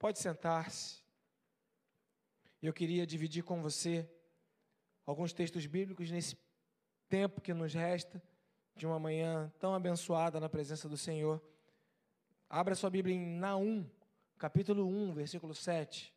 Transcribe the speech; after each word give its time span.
Pode 0.00 0.18
sentar-se. 0.18 1.04
Eu 2.62 2.72
queria 2.72 3.06
dividir 3.06 3.44
com 3.44 3.60
você 3.60 4.10
alguns 5.04 5.30
textos 5.34 5.66
bíblicos 5.66 6.10
nesse 6.10 6.38
tempo 7.06 7.38
que 7.38 7.52
nos 7.52 7.74
resta 7.74 8.22
de 8.74 8.86
uma 8.86 8.98
manhã 8.98 9.52
tão 9.58 9.74
abençoada 9.74 10.40
na 10.40 10.48
presença 10.48 10.88
do 10.88 10.96
Senhor. 10.96 11.38
Abra 12.48 12.74
sua 12.74 12.88
Bíblia 12.88 13.14
em 13.14 13.36
Naum, 13.36 13.86
capítulo 14.38 14.86
1, 14.86 15.12
versículo 15.12 15.54
7. 15.54 16.14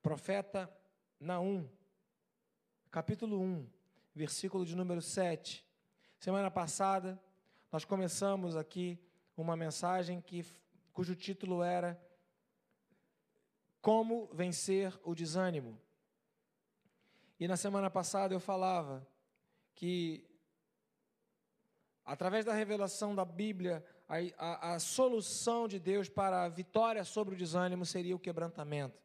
Profeta 0.00 0.74
Naum, 1.20 1.68
capítulo 2.90 3.38
1, 3.42 3.68
versículo 4.14 4.64
de 4.64 4.74
número 4.74 5.02
7. 5.02 5.68
Semana 6.18 6.50
passada, 6.50 7.22
nós 7.70 7.84
começamos 7.84 8.56
aqui 8.56 8.98
uma 9.36 9.54
mensagem 9.54 10.18
que, 10.18 10.46
cujo 10.94 11.14
título 11.14 11.62
era 11.62 12.02
Como 13.82 14.28
Vencer 14.32 14.98
o 15.04 15.14
Desânimo. 15.14 15.78
E 17.38 17.48
na 17.48 17.56
semana 17.56 17.90
passada 17.90 18.32
eu 18.32 18.38
falava 18.40 19.04
que, 19.74 20.24
através 22.04 22.44
da 22.44 22.52
revelação 22.52 23.14
da 23.14 23.24
Bíblia, 23.24 23.84
a, 24.08 24.18
a, 24.38 24.74
a 24.74 24.78
solução 24.78 25.66
de 25.66 25.80
Deus 25.80 26.08
para 26.08 26.44
a 26.44 26.48
vitória 26.48 27.02
sobre 27.02 27.34
o 27.34 27.36
desânimo 27.36 27.84
seria 27.84 28.14
o 28.14 28.20
quebrantamento. 28.20 29.02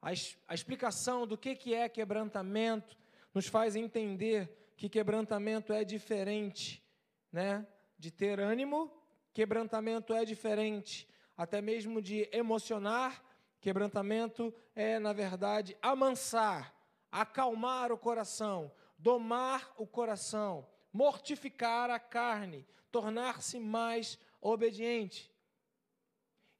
A, 0.00 0.08
a 0.48 0.54
explicação 0.54 1.24
do 1.24 1.38
que, 1.38 1.54
que 1.54 1.74
é 1.74 1.88
quebrantamento 1.88 2.98
nos 3.32 3.46
faz 3.46 3.76
entender 3.76 4.72
que 4.76 4.88
quebrantamento 4.88 5.72
é 5.72 5.84
diferente, 5.84 6.82
né? 7.30 7.64
De 7.96 8.10
ter 8.10 8.40
ânimo, 8.40 8.92
quebrantamento 9.32 10.12
é 10.12 10.24
diferente, 10.24 11.08
até 11.36 11.60
mesmo 11.60 12.00
de 12.00 12.28
emocionar, 12.32 13.22
quebrantamento 13.60 14.52
é, 14.74 14.98
na 14.98 15.12
verdade, 15.12 15.76
amansar, 15.80 16.74
acalmar 17.10 17.92
o 17.92 17.98
coração, 17.98 18.72
domar 18.98 19.72
o 19.76 19.86
coração, 19.86 20.66
mortificar 20.92 21.90
a 21.90 21.98
carne, 21.98 22.66
tornar-se 22.90 23.58
mais 23.58 24.18
obediente. 24.40 25.32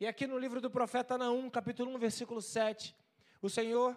E 0.00 0.06
aqui 0.06 0.26
no 0.26 0.38
livro 0.38 0.60
do 0.60 0.70
profeta 0.70 1.16
Naum, 1.16 1.48
capítulo 1.48 1.94
1, 1.94 1.98
versículo 1.98 2.40
7, 2.40 2.96
o 3.40 3.48
Senhor, 3.48 3.96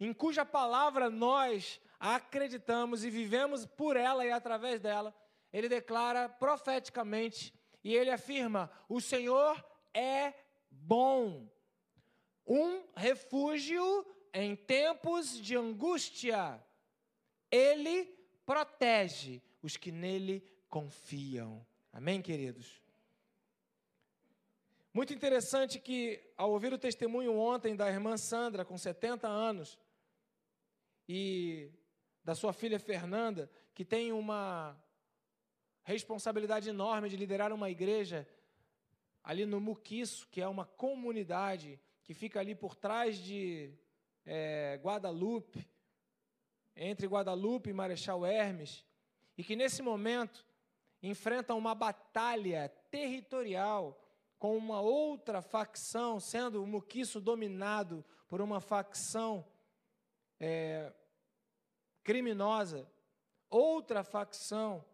em 0.00 0.12
cuja 0.12 0.44
palavra 0.44 1.08
nós 1.08 1.80
acreditamos 2.00 3.04
e 3.04 3.10
vivemos 3.10 3.64
por 3.64 3.96
ela 3.96 4.26
e 4.26 4.30
através 4.30 4.80
dela, 4.80 5.14
ele 5.52 5.68
declara 5.68 6.28
profeticamente 6.28 7.54
e 7.82 7.94
ele 7.94 8.10
afirma: 8.10 8.70
O 8.88 9.00
Senhor 9.00 9.64
é 9.94 10.34
bom, 10.70 11.48
um 12.46 12.84
refúgio 12.94 14.04
em 14.32 14.56
tempos 14.56 15.40
de 15.40 15.56
angústia. 15.56 16.62
Ele 17.50 18.04
protege 18.44 19.40
os 19.62 19.76
que 19.76 19.92
nele 19.92 20.44
confiam. 20.68 21.64
Amém, 21.92 22.20
queridos? 22.20 22.82
Muito 24.92 25.12
interessante 25.12 25.80
que, 25.80 26.20
ao 26.36 26.52
ouvir 26.52 26.72
o 26.72 26.78
testemunho 26.78 27.36
ontem 27.36 27.74
da 27.74 27.88
irmã 27.88 28.16
Sandra, 28.16 28.64
com 28.64 28.76
70 28.76 29.26
anos, 29.26 29.78
e 31.08 31.70
da 32.22 32.34
sua 32.34 32.52
filha 32.52 32.78
Fernanda, 32.78 33.50
que 33.74 33.84
tem 33.84 34.12
uma 34.12 34.76
responsabilidade 35.82 36.68
enorme 36.68 37.08
de 37.08 37.16
liderar 37.16 37.52
uma 37.52 37.68
igreja 37.68 38.26
ali 39.24 39.46
no 39.46 39.58
Muquiço, 39.58 40.28
que 40.30 40.42
é 40.42 40.46
uma 40.46 40.66
comunidade 40.66 41.80
que 42.02 42.12
fica 42.12 42.38
ali 42.38 42.54
por 42.54 42.76
trás 42.76 43.16
de 43.16 43.72
é, 44.26 44.78
Guadalupe, 44.82 45.66
entre 46.76 47.06
Guadalupe 47.06 47.70
e 47.70 47.72
Marechal 47.72 48.26
Hermes, 48.26 48.84
e 49.38 49.42
que 49.42 49.56
nesse 49.56 49.80
momento 49.80 50.46
enfrentam 51.02 51.56
uma 51.56 51.74
batalha 51.74 52.68
territorial 52.90 53.98
com 54.38 54.56
uma 54.58 54.82
outra 54.82 55.40
facção, 55.40 56.20
sendo 56.20 56.62
o 56.62 56.66
Muquiço 56.66 57.18
dominado 57.18 58.04
por 58.28 58.42
uma 58.42 58.60
facção 58.60 59.46
é, 60.38 60.92
criminosa, 62.02 62.86
outra 63.48 64.04
facção 64.04 64.84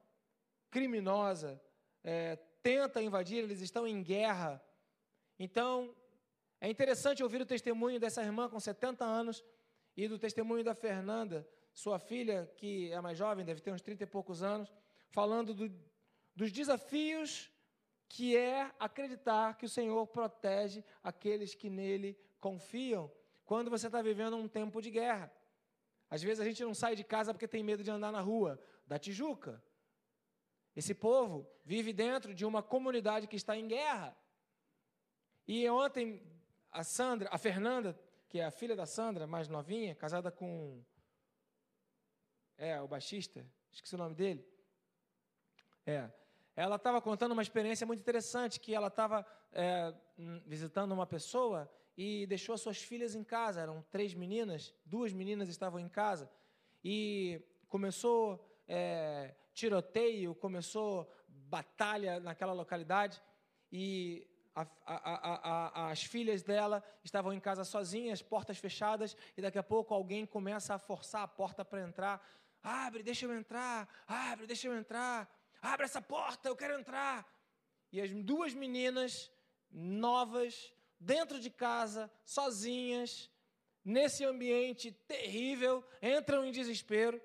criminosa 0.70 1.60
é, 2.04 2.38
tenta 2.62 3.02
invadir, 3.02 3.38
eles 3.38 3.60
estão 3.60 3.86
em 3.86 4.02
guerra. 4.02 4.62
Então, 5.38 5.94
é 6.60 6.68
interessante 6.68 7.22
ouvir 7.22 7.40
o 7.40 7.46
testemunho 7.46 7.98
dessa 7.98 8.22
irmã 8.22 8.48
com 8.48 8.60
70 8.60 9.04
anos 9.04 9.44
e 9.96 10.06
do 10.06 10.18
testemunho 10.18 10.62
da 10.62 10.74
Fernanda, 10.74 11.48
sua 11.72 11.98
filha, 11.98 12.50
que 12.56 12.92
é 12.92 13.00
mais 13.00 13.16
jovem, 13.16 13.44
deve 13.44 13.60
ter 13.60 13.72
uns 13.72 13.80
30 13.80 14.04
e 14.04 14.06
poucos 14.06 14.42
anos, 14.42 14.72
falando 15.08 15.54
do, 15.54 15.72
dos 16.34 16.52
desafios 16.52 17.50
que 18.08 18.36
é 18.36 18.70
acreditar 18.78 19.56
que 19.56 19.64
o 19.64 19.68
Senhor 19.68 20.04
protege 20.08 20.84
aqueles 21.02 21.54
que 21.54 21.70
nele 21.70 22.18
confiam, 22.40 23.10
quando 23.44 23.70
você 23.70 23.86
está 23.86 24.02
vivendo 24.02 24.36
um 24.36 24.48
tempo 24.48 24.82
de 24.82 24.90
guerra. 24.90 25.32
Às 26.10 26.22
vezes 26.22 26.40
a 26.40 26.44
gente 26.44 26.62
não 26.64 26.74
sai 26.74 26.96
de 26.96 27.04
casa 27.04 27.32
porque 27.32 27.46
tem 27.46 27.62
medo 27.62 27.84
de 27.84 27.90
andar 27.90 28.10
na 28.10 28.20
rua 28.20 28.60
da 28.86 28.98
Tijuca. 28.98 29.62
Esse 30.80 30.94
povo 30.94 31.46
vive 31.62 31.92
dentro 31.92 32.34
de 32.34 32.46
uma 32.46 32.62
comunidade 32.62 33.26
que 33.26 33.36
está 33.36 33.54
em 33.54 33.68
guerra. 33.68 34.16
E 35.46 35.68
ontem 35.68 36.22
a 36.72 36.82
Sandra, 36.82 37.28
a 37.30 37.36
Fernanda, 37.36 38.00
que 38.30 38.40
é 38.40 38.46
a 38.46 38.50
filha 38.50 38.74
da 38.74 38.86
Sandra, 38.86 39.26
mais 39.26 39.46
novinha, 39.46 39.94
casada 39.94 40.30
com 40.30 40.82
é 42.56 42.80
o 42.80 42.88
baixista, 42.88 43.46
esqueci 43.70 43.94
o 43.94 43.98
nome 43.98 44.14
dele. 44.14 44.42
É, 45.84 46.10
ela 46.56 46.76
estava 46.76 46.98
contando 47.02 47.32
uma 47.32 47.42
experiência 47.42 47.86
muito 47.86 48.00
interessante, 48.00 48.58
que 48.58 48.74
ela 48.74 48.88
estava 48.88 49.26
é, 49.52 49.94
visitando 50.46 50.92
uma 50.92 51.06
pessoa 51.06 51.70
e 51.94 52.26
deixou 52.26 52.54
as 52.54 52.62
suas 52.62 52.78
filhas 52.78 53.14
em 53.14 53.22
casa. 53.22 53.60
Eram 53.60 53.84
três 53.90 54.14
meninas, 54.14 54.74
duas 54.86 55.12
meninas 55.12 55.50
estavam 55.50 55.78
em 55.78 55.90
casa. 55.90 56.30
E 56.82 57.38
começou 57.68 58.42
é, 58.66 59.34
tiroteio, 59.60 60.34
começou 60.34 61.10
batalha 61.28 62.18
naquela 62.18 62.52
localidade. 62.52 63.20
E 63.70 64.26
a, 64.54 64.66
a, 64.86 65.86
a, 65.86 65.90
as 65.90 66.02
filhas 66.02 66.42
dela 66.42 66.82
estavam 67.04 67.32
em 67.32 67.40
casa 67.40 67.64
sozinhas, 67.64 68.22
portas 68.22 68.58
fechadas, 68.58 69.16
e 69.36 69.42
daqui 69.42 69.58
a 69.58 69.62
pouco 69.62 69.94
alguém 69.94 70.24
começa 70.26 70.74
a 70.74 70.78
forçar 70.78 71.22
a 71.22 71.28
porta 71.28 71.64
para 71.64 71.82
entrar. 71.82 72.26
Abre, 72.62 73.02
deixa 73.02 73.26
eu 73.26 73.34
entrar, 73.34 73.88
abre, 74.06 74.46
deixa 74.46 74.66
eu 74.66 74.76
entrar. 74.76 75.28
Abre 75.62 75.84
essa 75.84 76.00
porta, 76.00 76.48
eu 76.48 76.56
quero 76.56 76.78
entrar. 76.78 77.26
E 77.92 78.00
as 78.00 78.10
duas 78.10 78.54
meninas 78.54 79.30
novas, 79.70 80.72
dentro 80.98 81.38
de 81.38 81.50
casa, 81.50 82.10
sozinhas, 82.24 83.30
nesse 83.84 84.24
ambiente 84.24 84.90
terrível, 85.06 85.84
entram 86.02 86.44
em 86.44 86.50
desespero. 86.50 87.20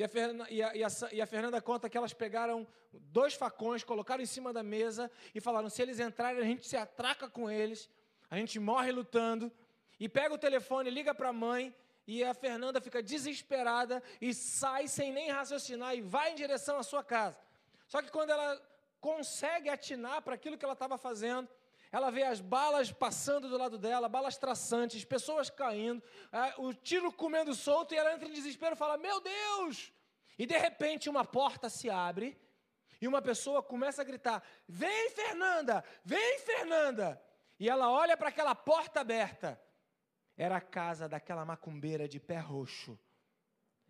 E 0.00 0.02
a, 0.02 0.08
Fernanda, 0.08 0.46
e, 0.48 0.62
a, 0.62 0.74
e, 0.74 0.82
a, 0.82 0.88
e 1.12 1.20
a, 1.20 1.26
Fernanda, 1.26 1.60
conta 1.60 1.86
que 1.86 1.98
elas 1.98 2.14
pegaram 2.14 2.66
dois 2.90 3.34
facões, 3.34 3.84
colocaram 3.84 4.22
em 4.22 4.26
cima 4.26 4.50
da 4.50 4.62
mesa 4.62 5.10
e 5.34 5.42
falaram: 5.42 5.68
se 5.68 5.82
eles 5.82 6.00
entrarem, 6.00 6.40
a 6.40 6.44
gente 6.46 6.66
se 6.66 6.74
atraca 6.74 7.28
com 7.28 7.50
eles, 7.50 7.86
a 8.30 8.36
gente 8.38 8.58
morre 8.58 8.90
lutando. 8.92 9.52
E 9.98 10.08
pega 10.08 10.32
o 10.34 10.38
telefone, 10.38 10.88
liga 10.88 11.14
para 11.14 11.28
a 11.28 11.34
mãe 11.34 11.76
e 12.06 12.24
a 12.24 12.32
Fernanda 12.32 12.80
fica 12.80 13.02
desesperada 13.02 14.02
e 14.22 14.32
sai 14.32 14.88
sem 14.88 15.12
nem 15.12 15.30
raciocinar 15.30 15.94
e 15.94 16.00
vai 16.00 16.32
em 16.32 16.34
direção 16.34 16.78
à 16.78 16.82
sua 16.82 17.04
casa. 17.04 17.38
Só 17.86 18.00
que 18.00 18.10
quando 18.10 18.30
ela 18.30 18.58
consegue 19.02 19.68
atinar 19.68 20.22
para 20.22 20.34
aquilo 20.34 20.56
que 20.56 20.64
ela 20.64 20.72
estava 20.72 20.96
fazendo, 20.96 21.46
ela 21.92 22.10
vê 22.10 22.22
as 22.22 22.40
balas 22.40 22.92
passando 22.92 23.48
do 23.48 23.58
lado 23.58 23.76
dela, 23.76 24.08
balas 24.08 24.38
traçantes, 24.38 25.04
pessoas 25.04 25.50
caindo, 25.50 26.02
o 26.58 26.72
tiro 26.72 27.12
comendo 27.12 27.54
solto, 27.54 27.94
e 27.94 27.96
ela 27.96 28.12
entra 28.14 28.28
em 28.28 28.32
desespero 28.32 28.74
e 28.74 28.78
fala: 28.78 28.96
Meu 28.96 29.20
Deus! 29.20 29.92
E 30.38 30.46
de 30.46 30.56
repente 30.56 31.10
uma 31.10 31.24
porta 31.24 31.68
se 31.68 31.90
abre 31.90 32.40
e 33.00 33.08
uma 33.08 33.20
pessoa 33.20 33.62
começa 33.62 34.02
a 34.02 34.04
gritar: 34.04 34.42
Vem, 34.68 35.10
Fernanda! 35.10 35.84
Vem, 36.04 36.38
Fernanda! 36.40 37.20
E 37.58 37.68
ela 37.68 37.90
olha 37.90 38.16
para 38.16 38.28
aquela 38.28 38.54
porta 38.54 39.00
aberta. 39.00 39.60
Era 40.36 40.56
a 40.56 40.60
casa 40.60 41.08
daquela 41.08 41.44
macumbeira 41.44 42.08
de 42.08 42.18
pé 42.18 42.38
roxo 42.38 42.98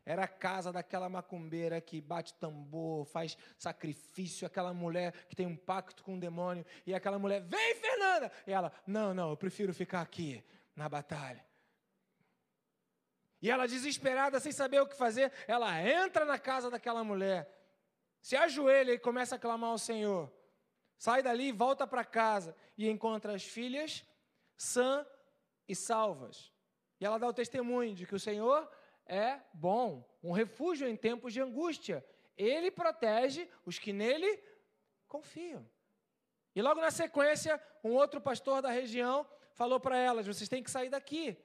era 0.04 0.24
a 0.24 0.28
casa 0.28 0.72
daquela 0.72 1.08
macumbeira 1.08 1.80
que 1.80 2.00
bate 2.00 2.34
tambor, 2.34 3.04
faz 3.06 3.36
sacrifício, 3.58 4.46
aquela 4.46 4.72
mulher 4.72 5.12
que 5.28 5.36
tem 5.36 5.46
um 5.46 5.56
pacto 5.56 6.02
com 6.02 6.16
o 6.16 6.20
demônio, 6.20 6.64
e 6.86 6.94
aquela 6.94 7.18
mulher, 7.18 7.42
vem 7.42 7.74
Fernanda! 7.74 8.32
E 8.46 8.52
ela, 8.52 8.72
não, 8.86 9.12
não, 9.14 9.30
eu 9.30 9.36
prefiro 9.36 9.72
ficar 9.74 10.00
aqui 10.00 10.42
na 10.74 10.88
batalha. 10.88 11.44
E 13.42 13.50
ela, 13.50 13.66
desesperada, 13.66 14.38
sem 14.38 14.52
saber 14.52 14.80
o 14.80 14.86
que 14.86 14.96
fazer, 14.96 15.32
ela 15.46 15.80
entra 15.82 16.24
na 16.24 16.38
casa 16.38 16.70
daquela 16.70 17.02
mulher, 17.02 17.48
se 18.20 18.36
ajoelha 18.36 18.92
e 18.92 18.98
começa 18.98 19.36
a 19.36 19.38
clamar 19.38 19.70
ao 19.70 19.78
Senhor: 19.78 20.30
sai 20.98 21.22
dali, 21.22 21.52
volta 21.52 21.86
para 21.86 22.04
casa 22.04 22.54
e 22.76 22.88
encontra 22.88 23.34
as 23.34 23.44
filhas 23.44 24.04
sã 24.56 25.06
e 25.66 25.74
salvas. 25.74 26.52
E 27.00 27.06
ela 27.06 27.18
dá 27.18 27.26
o 27.26 27.32
testemunho 27.32 27.94
de 27.94 28.06
que 28.06 28.14
o 28.14 28.20
Senhor 28.20 28.70
é 29.10 29.40
bom, 29.52 30.08
um 30.22 30.30
refúgio 30.30 30.86
em 30.86 30.96
tempos 30.96 31.32
de 31.32 31.40
angústia. 31.40 32.04
Ele 32.36 32.70
protege 32.70 33.48
os 33.66 33.76
que 33.76 33.92
nele 33.92 34.40
confiam. 35.08 35.68
E 36.54 36.62
logo 36.62 36.80
na 36.80 36.92
sequência, 36.92 37.60
um 37.82 37.90
outro 37.90 38.20
pastor 38.20 38.62
da 38.62 38.70
região 38.70 39.26
falou 39.52 39.80
para 39.80 39.98
elas: 39.98 40.26
vocês 40.26 40.48
têm 40.48 40.62
que 40.62 40.70
sair 40.70 40.88
daqui. 40.88 41.36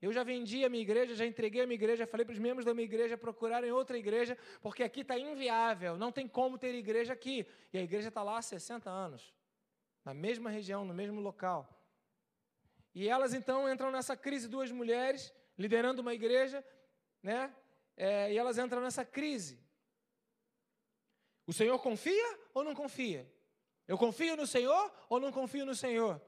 Eu 0.00 0.12
já 0.12 0.22
vendi 0.22 0.64
a 0.64 0.68
minha 0.68 0.82
igreja, 0.82 1.14
já 1.14 1.26
entreguei 1.26 1.62
a 1.62 1.66
minha 1.66 1.76
igreja, 1.76 2.06
falei 2.06 2.24
para 2.26 2.32
os 2.32 2.38
membros 2.38 2.64
da 2.64 2.74
minha 2.74 2.84
igreja 2.84 3.16
procurarem 3.16 3.70
outra 3.70 3.96
igreja, 3.96 4.36
porque 4.60 4.82
aqui 4.82 5.00
está 5.00 5.18
inviável, 5.18 5.96
não 5.96 6.12
tem 6.12 6.26
como 6.26 6.58
ter 6.58 6.74
igreja 6.74 7.12
aqui. 7.12 7.46
E 7.72 7.78
a 7.78 7.82
igreja 7.82 8.08
está 8.08 8.22
lá 8.22 8.38
há 8.38 8.42
60 8.42 8.90
anos, 8.90 9.34
na 10.04 10.12
mesma 10.12 10.50
região, 10.50 10.84
no 10.84 10.92
mesmo 10.92 11.20
local. 11.20 11.68
E 12.94 13.08
elas 13.08 13.34
então 13.34 13.70
entram 13.70 13.90
nessa 13.90 14.16
crise, 14.16 14.46
duas 14.46 14.70
mulheres 14.70 15.32
liderando 15.56 16.02
uma 16.02 16.12
igreja, 16.12 16.64
né? 17.24 17.52
É, 17.96 18.30
e 18.30 18.36
elas 18.36 18.58
entram 18.58 18.82
nessa 18.82 19.04
crise. 19.04 19.58
O 21.46 21.52
Senhor 21.52 21.78
confia 21.78 22.38
ou 22.52 22.62
não 22.62 22.74
confia? 22.74 23.28
Eu 23.88 23.96
confio 23.96 24.36
no 24.36 24.46
Senhor 24.46 24.92
ou 25.08 25.18
não 25.18 25.32
confio 25.32 25.64
no 25.64 25.74
Senhor? 25.74 26.20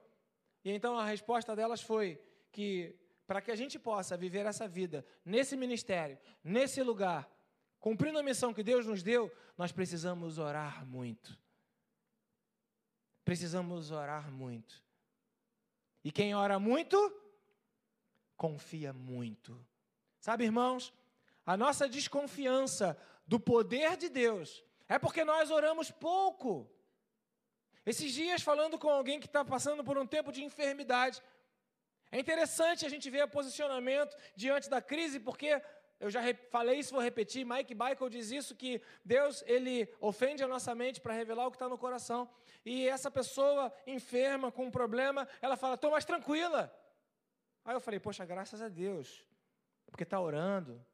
E 0.65 0.71
então 0.71 0.99
a 0.99 1.05
resposta 1.05 1.55
delas 1.55 1.83
foi 1.83 2.21
que 2.51 2.99
para 3.27 3.43
que 3.43 3.51
a 3.51 3.57
gente 3.57 3.79
possa 3.79 4.17
viver 4.17 4.47
essa 4.47 4.67
vida 4.67 5.05
nesse 5.25 5.57
ministério, 5.57 6.19
nesse 6.43 6.83
lugar, 6.83 7.29
cumprindo 7.79 8.19
a 8.19 8.23
missão 8.23 8.55
que 8.55 8.63
Deus 8.63 8.87
nos 8.87 9.03
deu, 9.03 9.31
nós 9.57 9.73
precisamos 9.73 10.39
orar 10.39 10.87
muito. 10.87 11.39
Precisamos 13.25 13.91
orar 13.91 14.31
muito. 14.31 14.83
E 16.05 16.13
quem 16.13 16.35
ora 16.35 16.59
muito, 16.59 16.97
confia 18.37 18.93
muito. 18.93 19.59
Sabe, 20.21 20.45
irmãos, 20.45 20.93
a 21.45 21.57
nossa 21.57 21.89
desconfiança 21.89 22.97
do 23.27 23.39
poder 23.39 23.97
de 23.97 24.09
Deus 24.09 24.65
é 24.89 24.99
porque 24.99 25.25
nós 25.25 25.51
oramos 25.51 25.91
pouco. 25.91 26.71
Esses 27.85 28.13
dias, 28.13 28.43
falando 28.43 28.79
com 28.79 28.89
alguém 28.89 29.21
que 29.21 29.27
está 29.27 29.45
passando 29.45 29.85
por 29.85 29.97
um 29.97 30.07
tempo 30.07 30.33
de 30.33 30.43
enfermidade, 30.43 31.23
é 32.11 32.19
interessante 32.19 32.85
a 32.85 32.89
gente 32.89 33.09
ver 33.11 33.25
o 33.25 33.29
posicionamento 33.29 34.17
diante 34.35 34.69
da 34.69 34.81
crise, 34.81 35.21
porque 35.21 35.61
eu 35.99 36.11
já 36.11 36.21
falei 36.51 36.79
isso, 36.79 36.93
vou 36.93 37.03
repetir. 37.03 37.45
Mike 37.45 37.75
Michael 37.75 38.09
diz 38.11 38.31
isso 38.31 38.55
que 38.55 38.83
Deus 39.05 39.43
ele 39.47 39.89
ofende 40.01 40.43
a 40.43 40.49
nossa 40.49 40.75
mente 40.75 41.01
para 41.01 41.15
revelar 41.15 41.47
o 41.47 41.51
que 41.51 41.57
está 41.57 41.69
no 41.69 41.79
coração. 41.79 42.29
E 42.65 42.89
essa 42.89 43.11
pessoa 43.11 43.73
enferma 43.87 44.53
com 44.53 44.67
um 44.67 44.71
problema, 44.71 45.27
ela 45.41 45.57
fala: 45.57 45.75
"Estou 45.75 45.91
mais 45.91 46.05
tranquila". 46.05 46.73
Aí 47.65 47.75
eu 47.75 47.81
falei: 47.81 47.99
"Poxa, 47.99 48.25
graças 48.25 48.61
a 48.61 48.69
Deus, 48.69 49.27
porque 49.91 50.03
está 50.03 50.21
orando, 50.21 50.85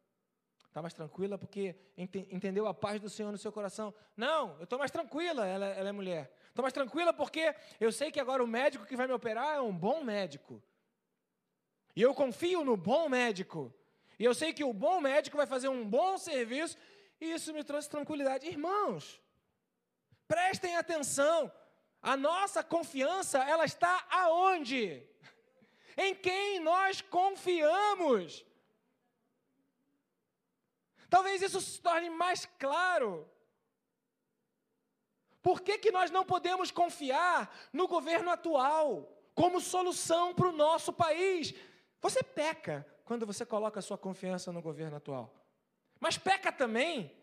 está 0.66 0.80
mais 0.80 0.94
tranquila 0.94 1.36
porque 1.36 1.74
ent 1.96 2.14
entendeu 2.30 2.66
a 2.66 2.72
paz 2.74 3.00
do 3.00 3.10
Senhor 3.10 3.30
no 3.30 3.38
seu 3.38 3.52
coração. 3.52 3.94
Não, 4.16 4.56
eu 4.58 4.64
estou 4.64 4.78
mais 4.78 4.90
tranquila. 4.90 5.46
Ela, 5.46 5.66
ela 5.66 5.88
é 5.88 5.92
mulher. 5.92 6.32
Estou 6.48 6.62
mais 6.62 6.72
tranquila 6.72 7.12
porque 7.12 7.54
eu 7.80 7.92
sei 7.92 8.10
que 8.10 8.20
agora 8.20 8.42
o 8.42 8.46
médico 8.46 8.86
que 8.86 8.96
vai 8.96 9.06
me 9.06 9.12
operar 9.12 9.56
é 9.56 9.60
um 9.60 9.76
bom 9.76 10.02
médico. 10.02 10.62
E 11.94 12.00
eu 12.00 12.14
confio 12.14 12.64
no 12.64 12.76
bom 12.76 13.08
médico. 13.08 13.72
E 14.18 14.24
eu 14.24 14.34
sei 14.34 14.52
que 14.52 14.64
o 14.64 14.72
bom 14.72 15.00
médico 15.00 15.36
vai 15.36 15.46
fazer 15.46 15.68
um 15.68 15.86
bom 15.86 16.16
serviço. 16.16 16.76
E 17.20 17.32
isso 17.32 17.52
me 17.52 17.62
trouxe 17.62 17.90
tranquilidade. 17.90 18.46
Irmãos, 18.46 19.20
prestem 20.26 20.76
atenção. 20.76 21.52
A 22.00 22.16
nossa 22.16 22.64
confiança, 22.64 23.38
ela 23.44 23.64
está 23.64 24.06
aonde? 24.10 25.06
Em 25.96 26.14
quem 26.14 26.60
nós 26.60 27.00
confiamos. 27.00 28.44
Talvez 31.12 31.42
isso 31.42 31.60
se 31.60 31.78
torne 31.78 32.08
mais 32.08 32.46
claro. 32.58 33.28
Por 35.42 35.60
que, 35.60 35.76
que 35.76 35.90
nós 35.90 36.10
não 36.10 36.24
podemos 36.24 36.70
confiar 36.70 37.54
no 37.70 37.86
governo 37.86 38.30
atual 38.30 39.12
como 39.34 39.60
solução 39.60 40.34
para 40.34 40.48
o 40.48 40.52
nosso 40.52 40.90
país? 40.90 41.52
Você 42.00 42.22
peca 42.22 42.86
quando 43.04 43.26
você 43.26 43.44
coloca 43.44 43.78
a 43.78 43.82
sua 43.82 43.98
confiança 43.98 44.50
no 44.50 44.62
governo 44.62 44.96
atual. 44.96 45.30
Mas 46.00 46.16
peca 46.16 46.50
também 46.50 47.14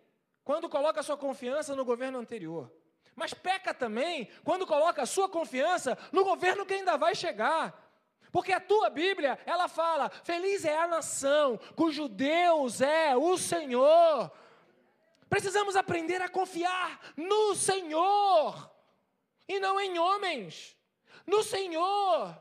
quando 0.43 0.69
coloca 0.69 0.99
a 0.99 1.03
sua 1.03 1.17
confiança 1.17 1.75
no 1.75 1.83
governo 1.83 2.19
anterior. 2.19 2.71
Mas 3.15 3.33
peca 3.33 3.73
também 3.73 4.29
quando 4.43 4.67
coloca 4.67 5.01
a 5.01 5.07
sua 5.07 5.27
confiança 5.27 5.97
no 6.11 6.23
governo 6.23 6.63
que 6.63 6.75
ainda 6.75 6.95
vai 6.95 7.15
chegar. 7.15 7.88
Porque 8.31 8.51
a 8.51 8.59
tua 8.59 8.89
Bíblia, 8.89 9.39
ela 9.45 9.67
fala: 9.67 10.09
Feliz 10.09 10.65
é 10.65 10.77
a 10.77 10.87
nação 10.87 11.57
cujo 11.75 12.07
Deus 12.07 12.81
é 12.81 13.15
o 13.15 13.37
Senhor. 13.37 14.31
Precisamos 15.29 15.75
aprender 15.75 16.21
a 16.21 16.29
confiar 16.29 16.99
no 17.15 17.55
Senhor 17.55 18.71
e 19.47 19.59
não 19.59 19.79
em 19.79 19.97
homens, 19.97 20.75
no 21.25 21.43
Senhor 21.43 22.35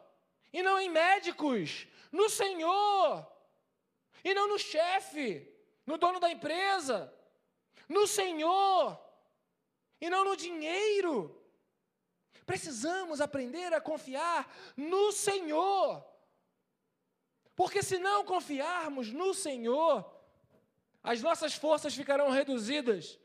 e 0.52 0.62
não 0.62 0.78
em 0.80 0.88
médicos, 0.88 1.86
no 2.10 2.28
Senhor, 2.28 3.26
e 4.24 4.34
não 4.34 4.48
no 4.48 4.58
chefe, 4.58 5.46
no 5.86 5.98
dono 5.98 6.18
da 6.18 6.30
empresa, 6.30 7.12
no 7.88 8.06
Senhor, 8.06 8.98
e 10.00 10.08
não 10.08 10.24
no 10.24 10.36
dinheiro. 10.36 11.37
Precisamos 12.48 13.20
aprender 13.20 13.74
a 13.74 13.80
confiar 13.80 14.50
no 14.74 15.12
Senhor. 15.12 16.02
Porque 17.54 17.82
se 17.82 17.98
não 17.98 18.24
confiarmos 18.24 19.12
no 19.12 19.34
Senhor, 19.34 20.10
as 21.02 21.20
nossas 21.20 21.52
forças 21.52 21.94
ficarão 21.94 22.30
reduzidas, 22.30 23.20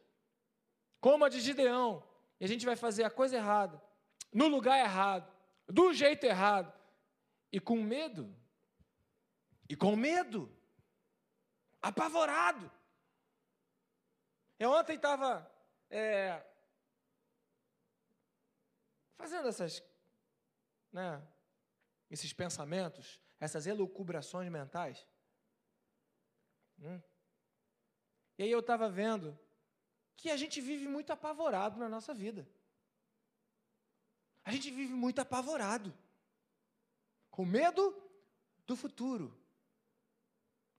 como 1.00 1.24
a 1.24 1.30
de 1.30 1.40
Gideão, 1.40 2.04
e 2.38 2.44
a 2.44 2.48
gente 2.50 2.66
vai 2.66 2.76
fazer 2.76 3.06
a 3.06 3.10
coisa 3.10 3.38
errada, 3.38 3.82
no 4.34 4.50
lugar 4.50 4.78
errado, 4.78 5.32
do 5.70 5.94
jeito 5.94 6.26
errado, 6.26 6.74
e 7.50 7.62
com 7.62 7.82
medo 7.82 8.36
e 9.70 9.76
com 9.76 9.96
medo, 9.96 10.54
apavorado. 11.82 12.70
Eu 14.60 14.72
ontem 14.72 14.98
estava 14.98 15.50
é, 15.90 16.44
fazendo 19.16 19.48
essas, 19.48 19.84
né, 20.92 21.26
esses 22.10 22.34
pensamentos, 22.34 23.20
essas 23.40 23.68
elucubrações 23.68 24.50
mentais. 24.52 25.08
Hum. 26.80 27.02
E 28.38 28.44
aí 28.44 28.52
eu 28.52 28.60
estava 28.60 28.90
vendo 28.90 29.38
que 30.16 30.30
a 30.30 30.38
gente 30.38 30.60
vive 30.62 30.88
muito 30.88 31.12
apavorado 31.12 31.80
na 31.80 31.90
nossa 31.90 32.14
vida. 32.14 32.48
A 34.44 34.52
gente 34.52 34.70
vive 34.72 34.94
muito 34.94 35.20
apavorado, 35.20 35.94
com 37.30 37.46
medo 37.46 37.96
do 38.66 38.76
futuro, 38.76 39.38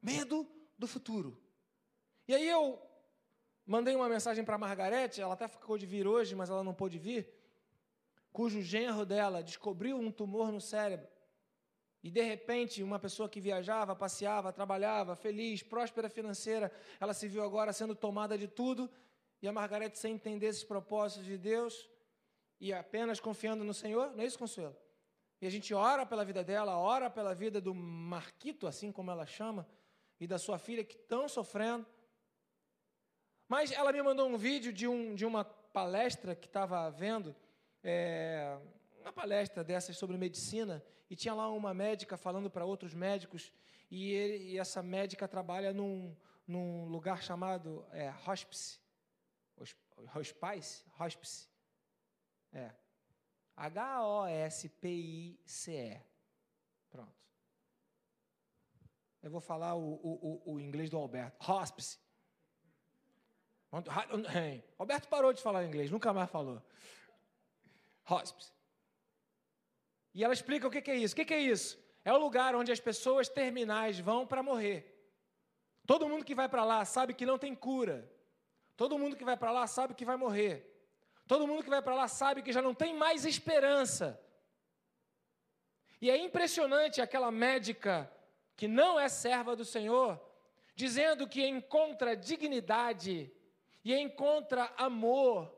Medo 0.04 0.46
do 0.76 0.86
futuro. 0.86 1.42
E 2.28 2.34
aí 2.34 2.46
eu 2.46 2.78
mandei 3.64 3.96
uma 3.96 4.06
mensagem 4.06 4.44
para 4.44 4.56
a 4.56 4.58
Margarete, 4.58 5.18
ela 5.18 5.32
até 5.32 5.48
ficou 5.48 5.78
de 5.78 5.86
vir 5.86 6.06
hoje, 6.06 6.34
mas 6.34 6.50
ela 6.50 6.62
não 6.62 6.74
pôde 6.74 6.98
vir, 6.98 7.26
cujo 8.34 8.60
genro 8.60 9.06
dela 9.06 9.44
descobriu 9.44 9.96
um 9.96 10.10
tumor 10.10 10.50
no 10.50 10.60
cérebro. 10.60 11.06
E 12.02 12.10
de 12.10 12.20
repente, 12.20 12.82
uma 12.82 12.98
pessoa 12.98 13.28
que 13.28 13.40
viajava, 13.40 13.94
passeava, 13.94 14.52
trabalhava, 14.52 15.14
feliz, 15.14 15.62
próspera 15.62 16.10
financeira, 16.10 16.72
ela 16.98 17.14
se 17.14 17.28
viu 17.28 17.44
agora 17.44 17.72
sendo 17.72 17.94
tomada 17.94 18.36
de 18.36 18.48
tudo, 18.48 18.90
e 19.40 19.46
a 19.46 19.52
Margarete, 19.52 20.00
sem 20.00 20.14
entender 20.14 20.48
esses 20.48 20.64
propósitos 20.64 21.24
de 21.24 21.38
Deus, 21.38 21.88
e 22.60 22.72
apenas 22.72 23.20
confiando 23.20 23.62
no 23.62 23.72
Senhor, 23.72 24.10
não 24.16 24.24
é 24.24 24.26
isso, 24.26 24.38
Consuelo? 24.38 24.76
E 25.40 25.46
a 25.46 25.50
gente 25.50 25.72
ora 25.72 26.04
pela 26.04 26.24
vida 26.24 26.42
dela, 26.42 26.76
ora 26.76 27.08
pela 27.08 27.36
vida 27.36 27.60
do 27.60 27.72
Marquito, 27.72 28.66
assim 28.66 28.90
como 28.90 29.12
ela 29.12 29.26
chama, 29.26 29.64
e 30.18 30.26
da 30.26 30.38
sua 30.38 30.58
filha 30.58 30.82
que 30.82 30.96
estão 30.96 31.28
sofrendo. 31.28 31.86
Mas 33.48 33.70
ela 33.70 33.92
me 33.92 34.02
mandou 34.02 34.28
um 34.28 34.36
vídeo 34.36 34.72
de, 34.72 34.88
um, 34.88 35.14
de 35.14 35.24
uma 35.24 35.44
palestra 35.44 36.34
que 36.34 36.48
estava 36.48 36.90
vendo, 36.90 37.34
é, 37.84 38.58
uma 39.00 39.12
palestra 39.12 39.62
dessas 39.62 39.96
sobre 39.96 40.16
medicina, 40.16 40.82
e 41.10 41.14
tinha 41.14 41.34
lá 41.34 41.48
uma 41.50 41.74
médica 41.74 42.16
falando 42.16 42.50
para 42.50 42.64
outros 42.64 42.94
médicos, 42.94 43.52
e, 43.90 44.10
ele, 44.10 44.52
e, 44.52 44.58
essa 44.58 44.82
médica 44.82 45.28
trabalha 45.28 45.72
num, 45.72 46.16
num 46.46 46.86
lugar 46.86 47.22
chamado 47.22 47.86
é, 47.92 48.12
hospice. 48.26 48.80
Hospice? 50.16 50.84
Hospice. 50.98 51.48
É. 52.52 52.72
H-O-S-P-I-C-E. 53.56 54.80
Pronto. 56.90 57.14
Eu 59.22 59.30
vou 59.30 59.40
falar 59.40 59.74
o, 59.74 59.94
o, 60.02 60.42
o, 60.54 60.60
inglês 60.60 60.90
do 60.90 60.96
Alberto. 60.96 61.50
Hospice. 61.50 61.98
Alberto 64.78 65.08
parou 65.08 65.32
de 65.32 65.40
falar 65.42 65.64
inglês, 65.64 65.90
nunca 65.90 66.12
mais 66.12 66.30
falou. 66.30 66.62
Hospice. 68.08 68.52
E 70.14 70.22
ela 70.22 70.34
explica 70.34 70.66
o 70.66 70.70
que 70.70 70.90
é 70.90 70.96
isso. 70.96 71.14
O 71.14 71.24
que 71.24 71.34
é 71.34 71.38
isso? 71.38 71.78
É 72.04 72.12
o 72.12 72.18
lugar 72.18 72.54
onde 72.54 72.70
as 72.70 72.80
pessoas 72.80 73.28
terminais 73.28 73.98
vão 73.98 74.26
para 74.26 74.42
morrer. 74.42 74.90
Todo 75.86 76.08
mundo 76.08 76.24
que 76.24 76.34
vai 76.34 76.48
para 76.48 76.64
lá 76.64 76.84
sabe 76.84 77.14
que 77.14 77.26
não 77.26 77.38
tem 77.38 77.54
cura. 77.54 78.10
Todo 78.76 78.98
mundo 78.98 79.16
que 79.16 79.24
vai 79.24 79.36
para 79.36 79.52
lá 79.52 79.66
sabe 79.66 79.94
que 79.94 80.04
vai 80.04 80.16
morrer. 80.16 80.70
Todo 81.26 81.46
mundo 81.46 81.62
que 81.62 81.70
vai 81.70 81.82
para 81.82 81.94
lá 81.94 82.08
sabe 82.08 82.42
que 82.42 82.52
já 82.52 82.60
não 82.60 82.74
tem 82.74 82.94
mais 82.94 83.24
esperança. 83.24 84.20
E 86.00 86.10
é 86.10 86.16
impressionante 86.16 87.00
aquela 87.00 87.30
médica 87.30 88.10
que 88.56 88.68
não 88.68 89.00
é 89.00 89.08
serva 89.08 89.56
do 89.56 89.64
Senhor, 89.64 90.20
dizendo 90.76 91.26
que 91.26 91.46
encontra 91.46 92.16
dignidade, 92.16 93.32
e 93.84 93.94
encontra 93.94 94.72
amor, 94.76 95.54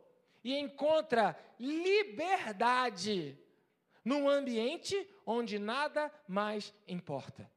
e 0.47 0.55
encontra 0.55 1.37
liberdade 1.59 3.37
num 4.05 4.29
ambiente 4.31 4.97
onde 5.26 5.59
nada 5.59 6.09
mais 6.29 6.73
importa. 6.87 7.50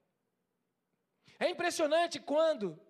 É 1.37 1.47
impressionante 1.47 2.19
quando 2.19 2.81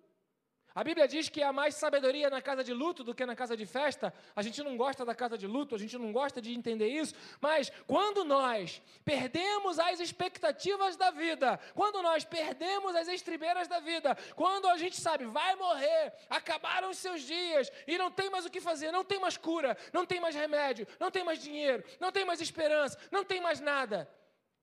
a 0.80 0.82
Bíblia 0.82 1.06
diz 1.06 1.28
que 1.28 1.42
há 1.42 1.52
mais 1.52 1.74
sabedoria 1.74 2.30
na 2.30 2.40
casa 2.40 2.64
de 2.64 2.72
luto 2.72 3.04
do 3.04 3.14
que 3.14 3.26
na 3.26 3.36
casa 3.36 3.54
de 3.54 3.66
festa. 3.66 4.14
A 4.34 4.40
gente 4.40 4.62
não 4.62 4.78
gosta 4.78 5.04
da 5.04 5.14
casa 5.14 5.36
de 5.36 5.46
luto, 5.46 5.74
a 5.74 5.78
gente 5.78 5.98
não 5.98 6.10
gosta 6.10 6.40
de 6.40 6.54
entender 6.54 6.88
isso, 6.88 7.14
mas 7.38 7.70
quando 7.86 8.24
nós 8.24 8.80
perdemos 9.04 9.78
as 9.78 10.00
expectativas 10.00 10.96
da 10.96 11.10
vida, 11.10 11.60
quando 11.74 12.00
nós 12.00 12.24
perdemos 12.24 12.96
as 12.96 13.08
estribeiras 13.08 13.68
da 13.68 13.78
vida, 13.78 14.16
quando 14.34 14.68
a 14.68 14.78
gente 14.78 14.98
sabe, 14.98 15.26
vai 15.26 15.54
morrer, 15.54 16.14
acabaram 16.30 16.88
os 16.88 16.96
seus 16.96 17.20
dias 17.24 17.70
e 17.86 17.98
não 17.98 18.10
tem 18.10 18.30
mais 18.30 18.46
o 18.46 18.50
que 18.50 18.58
fazer, 18.58 18.90
não 18.90 19.04
tem 19.04 19.20
mais 19.20 19.36
cura, 19.36 19.76
não 19.92 20.06
tem 20.06 20.18
mais 20.18 20.34
remédio, 20.34 20.86
não 20.98 21.10
tem 21.10 21.22
mais 21.22 21.42
dinheiro, 21.42 21.84
não 22.00 22.10
tem 22.10 22.24
mais 22.24 22.40
esperança, 22.40 22.98
não 23.10 23.22
tem 23.22 23.38
mais 23.38 23.60
nada. 23.60 24.10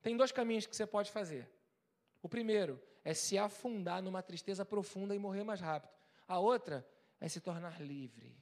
Tem 0.01 0.17
dois 0.17 0.31
caminhos 0.31 0.65
que 0.65 0.75
você 0.75 0.87
pode 0.87 1.11
fazer. 1.11 1.47
O 2.23 2.27
primeiro 2.27 2.81
é 3.05 3.13
se 3.13 3.37
afundar 3.37 4.01
numa 4.01 4.23
tristeza 4.23 4.65
profunda 4.65 5.13
e 5.13 5.19
morrer 5.19 5.43
mais 5.43 5.61
rápido. 5.61 5.96
A 6.27 6.39
outra 6.39 6.87
é 7.19 7.29
se 7.29 7.39
tornar 7.39 7.81
livre. 7.81 8.37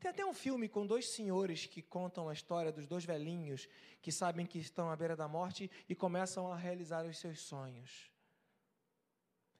Tem 0.00 0.10
até 0.10 0.24
um 0.24 0.32
filme 0.32 0.68
com 0.68 0.86
dois 0.86 1.10
senhores 1.10 1.66
que 1.66 1.82
contam 1.82 2.28
a 2.28 2.32
história 2.32 2.72
dos 2.72 2.86
dois 2.86 3.04
velhinhos 3.04 3.68
que 4.00 4.10
sabem 4.10 4.46
que 4.46 4.58
estão 4.58 4.90
à 4.90 4.96
beira 4.96 5.14
da 5.14 5.28
morte 5.28 5.70
e 5.88 5.94
começam 5.94 6.50
a 6.50 6.56
realizar 6.56 7.04
os 7.04 7.18
seus 7.18 7.40
sonhos. 7.40 8.10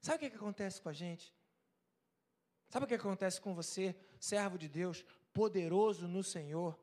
Sabe 0.00 0.16
o 0.16 0.20
que, 0.20 0.30
que 0.30 0.36
acontece 0.36 0.80
com 0.80 0.88
a 0.88 0.94
gente? 0.94 1.34
Sabe 2.70 2.84
o 2.84 2.88
que 2.88 2.94
acontece 2.94 3.40
com 3.40 3.54
você, 3.54 3.94
servo 4.18 4.56
de 4.56 4.68
Deus, 4.68 5.04
poderoso 5.32 6.08
no 6.08 6.22
Senhor, 6.22 6.78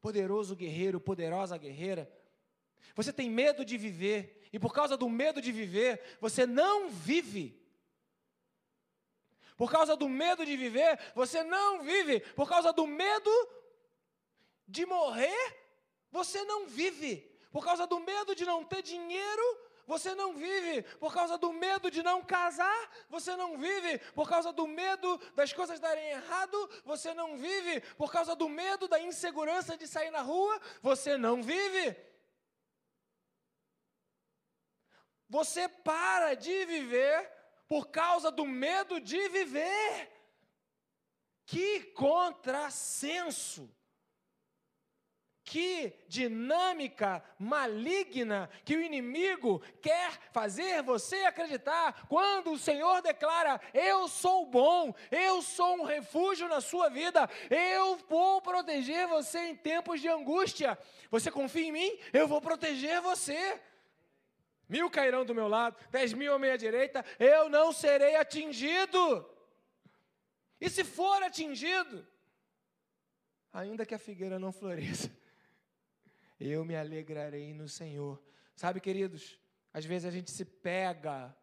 poderoso 0.00 0.54
guerreiro, 0.54 1.00
poderosa 1.00 1.58
guerreira? 1.58 2.08
Você 2.94 3.12
tem 3.12 3.28
medo 3.28 3.64
de 3.64 3.76
viver, 3.76 4.48
e 4.52 4.58
por 4.58 4.72
causa 4.72 4.96
do 4.96 5.08
medo 5.08 5.40
de 5.40 5.50
viver, 5.50 6.18
você 6.20 6.46
não 6.46 6.90
vive. 6.90 7.59
Por 9.60 9.70
causa 9.70 9.94
do 9.94 10.08
medo 10.08 10.46
de 10.46 10.56
viver, 10.56 10.98
você 11.14 11.44
não 11.44 11.82
vive. 11.82 12.20
Por 12.34 12.48
causa 12.48 12.72
do 12.72 12.86
medo 12.86 13.30
de 14.66 14.86
morrer, 14.86 15.38
você 16.10 16.42
não 16.44 16.66
vive. 16.66 17.18
Por 17.52 17.62
causa 17.62 17.86
do 17.86 18.00
medo 18.00 18.34
de 18.34 18.46
não 18.46 18.64
ter 18.64 18.80
dinheiro, 18.80 19.58
você 19.86 20.14
não 20.14 20.32
vive. 20.32 20.82
Por 20.96 21.12
causa 21.12 21.36
do 21.36 21.52
medo 21.52 21.90
de 21.90 22.02
não 22.02 22.24
casar, 22.24 22.90
você 23.10 23.36
não 23.36 23.58
vive. 23.58 23.98
Por 24.14 24.26
causa 24.26 24.50
do 24.50 24.66
medo 24.66 25.18
das 25.34 25.52
coisas 25.52 25.78
darem 25.78 26.08
errado, 26.08 26.70
você 26.82 27.12
não 27.12 27.36
vive. 27.36 27.82
Por 27.98 28.10
causa 28.10 28.34
do 28.34 28.48
medo 28.48 28.88
da 28.88 28.98
insegurança 28.98 29.76
de 29.76 29.86
sair 29.86 30.10
na 30.10 30.22
rua, 30.22 30.58
você 30.80 31.18
não 31.18 31.42
vive. 31.42 31.94
Você 35.28 35.68
para 35.68 36.32
de 36.32 36.64
viver 36.64 37.39
por 37.70 37.86
causa 37.86 38.32
do 38.32 38.44
medo 38.44 39.00
de 39.00 39.28
viver. 39.28 40.10
Que 41.46 41.82
contrassenso! 41.94 43.70
Que 45.44 45.92
dinâmica 46.08 47.22
maligna 47.38 48.50
que 48.64 48.76
o 48.76 48.82
inimigo 48.82 49.60
quer 49.80 50.10
fazer 50.32 50.82
você 50.82 51.24
acreditar 51.24 52.06
quando 52.08 52.52
o 52.52 52.58
Senhor 52.58 53.02
declara: 53.02 53.60
Eu 53.72 54.06
sou 54.08 54.46
bom, 54.46 54.92
eu 55.10 55.40
sou 55.40 55.76
um 55.76 55.84
refúgio 55.84 56.48
na 56.48 56.60
sua 56.60 56.88
vida, 56.88 57.28
eu 57.48 57.96
vou 58.08 58.40
proteger 58.42 59.06
você 59.06 59.38
em 59.46 59.56
tempos 59.56 60.00
de 60.00 60.08
angústia. 60.08 60.78
Você 61.10 61.30
confia 61.30 61.66
em 61.66 61.72
mim? 61.72 61.98
Eu 62.12 62.26
vou 62.28 62.40
proteger 62.40 63.00
você. 63.00 63.60
Mil 64.70 64.88
cairão 64.88 65.24
do 65.24 65.34
meu 65.34 65.48
lado, 65.48 65.76
dez 65.90 66.12
mil 66.12 66.32
à 66.32 66.38
minha 66.38 66.56
direita, 66.56 67.04
eu 67.18 67.48
não 67.48 67.72
serei 67.72 68.14
atingido. 68.14 69.28
E 70.60 70.70
se 70.70 70.84
for 70.84 71.20
atingido, 71.24 72.06
ainda 73.52 73.84
que 73.84 73.96
a 73.96 73.98
figueira 73.98 74.38
não 74.38 74.52
floresça, 74.52 75.10
eu 76.38 76.64
me 76.64 76.76
alegrarei 76.76 77.52
no 77.52 77.68
Senhor. 77.68 78.22
Sabe, 78.54 78.80
queridos, 78.80 79.40
às 79.72 79.84
vezes 79.84 80.06
a 80.06 80.10
gente 80.12 80.30
se 80.30 80.44
pega 80.44 81.36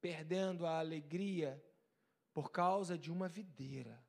perdendo 0.00 0.66
a 0.66 0.80
alegria 0.80 1.64
por 2.32 2.50
causa 2.50 2.98
de 2.98 3.12
uma 3.12 3.28
videira, 3.28 4.04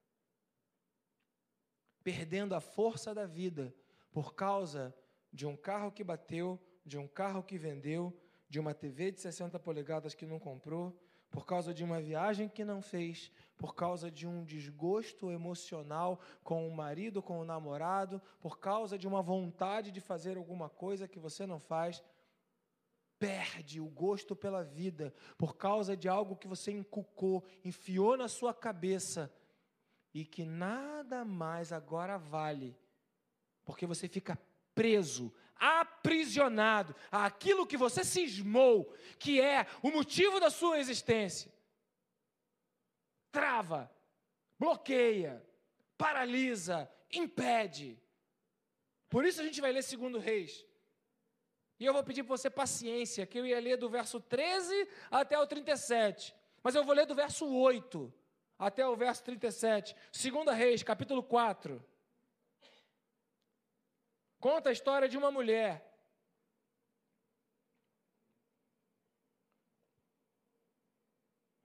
perdendo 2.04 2.56
a 2.56 2.60
força 2.60 3.14
da 3.14 3.28
vida 3.28 3.72
por 4.12 4.34
causa 4.34 4.98
de 5.32 5.46
um 5.46 5.56
carro 5.56 5.92
que 5.92 6.04
bateu 6.04 6.60
de 6.88 6.98
um 6.98 7.08
carro 7.08 7.44
que 7.44 7.58
vendeu, 7.58 8.18
de 8.50 8.60
uma 8.60 8.74
TV 8.74 9.12
de 9.12 9.20
60 9.20 9.60
polegadas 9.60 10.16
que 10.16 10.26
não 10.26 10.40
comprou, 10.40 10.98
por 11.30 11.46
causa 11.46 11.74
de 11.74 11.84
uma 11.84 12.00
viagem 12.00 12.48
que 12.48 12.64
não 12.64 12.82
fez, 12.82 13.30
por 13.58 13.76
causa 13.76 14.10
de 14.10 14.26
um 14.26 14.46
desgosto 14.46 15.30
emocional 15.30 16.22
com 16.42 16.66
o 16.66 16.74
marido, 16.74 17.22
com 17.22 17.40
o 17.40 17.46
namorado, 17.46 18.22
por 18.40 18.58
causa 18.58 18.98
de 18.98 19.06
uma 19.06 19.22
vontade 19.22 19.92
de 19.92 20.00
fazer 20.00 20.38
alguma 20.38 20.70
coisa 20.70 21.08
que 21.08 21.20
você 21.20 21.46
não 21.46 21.60
faz, 21.60 22.02
perde 23.20 23.82
o 23.82 23.88
gosto 23.88 24.34
pela 24.36 24.64
vida, 24.64 25.14
por 25.38 25.58
causa 25.58 25.98
de 25.98 26.08
algo 26.08 26.38
que 26.38 26.48
você 26.48 26.72
encucou, 26.72 27.44
enfiou 27.66 28.16
na 28.16 28.30
sua 28.30 28.54
cabeça 28.54 29.30
e 30.14 30.24
que 30.24 30.46
nada 30.46 31.26
mais 31.26 31.74
agora 31.74 32.18
vale, 32.18 32.78
porque 33.66 33.86
você 33.86 34.08
fica 34.08 34.40
preso 34.74 35.34
aprisionado 35.60 36.96
àquilo 37.12 37.66
que 37.66 37.78
você 37.78 38.04
cismou, 38.04 38.94
que 39.20 39.42
é 39.42 39.66
o 39.82 39.92
motivo 39.92 40.40
da 40.40 40.50
sua 40.50 40.80
existência. 40.80 41.52
Trava, 43.32 43.92
bloqueia, 44.58 45.46
paralisa, 45.98 46.90
impede. 47.12 48.00
Por 49.10 49.26
isso 49.26 49.42
a 49.42 49.44
gente 49.44 49.62
vai 49.62 49.72
ler 49.72 49.84
segundo 49.84 50.20
Reis. 50.20 50.66
E 51.80 51.86
eu 51.86 51.94
vou 51.94 52.04
pedir 52.04 52.24
para 52.24 52.36
você 52.36 52.50
paciência, 52.50 53.26
que 53.26 53.38
eu 53.38 53.46
ia 53.46 53.60
ler 53.60 53.78
do 53.78 53.90
verso 53.90 54.20
13 54.20 54.90
até 55.12 55.38
o 55.38 55.46
37. 55.46 56.34
Mas 56.64 56.76
eu 56.76 56.84
vou 56.84 56.96
ler 56.96 57.06
do 57.06 57.14
verso 57.14 57.48
8 57.48 58.12
até 58.58 58.88
o 58.88 58.96
verso 58.96 59.24
37. 59.24 59.96
Segunda 60.12 60.54
Reis, 60.54 60.82
capítulo 60.82 61.22
4. 61.22 61.84
Conta 64.40 64.70
a 64.70 64.72
história 64.72 65.10
de 65.10 65.18
uma 65.18 65.32
mulher. 65.32 65.84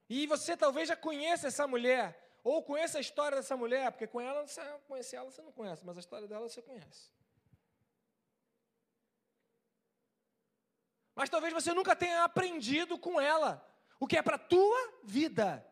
E 0.09 0.27
você 0.27 0.55
talvez 0.55 0.87
já 0.87 0.95
conheça 0.95 1.47
essa 1.47 1.65
mulher, 1.67 2.37
ou 2.43 2.63
conheça 2.63 2.97
a 2.97 3.01
história 3.01 3.37
dessa 3.37 3.55
mulher, 3.55 3.91
porque 3.91 4.05
com 4.05 4.19
ela, 4.19 4.45
você 4.45 4.61
conhece 4.87 5.15
ela, 5.15 5.31
você 5.31 5.41
não 5.41 5.51
conhece, 5.51 5.85
mas 5.85 5.97
a 5.97 5.99
história 5.99 6.27
dela 6.27 6.47
você 6.47 6.61
conhece. 6.61 7.09
Mas 11.15 11.29
talvez 11.29 11.53
você 11.53 11.73
nunca 11.73 11.95
tenha 11.95 12.23
aprendido 12.23 12.97
com 12.97 13.21
ela 13.21 13.65
o 13.99 14.07
que 14.07 14.17
é 14.17 14.21
para 14.21 14.35
a 14.35 14.39
tua 14.39 15.01
vida. 15.03 15.65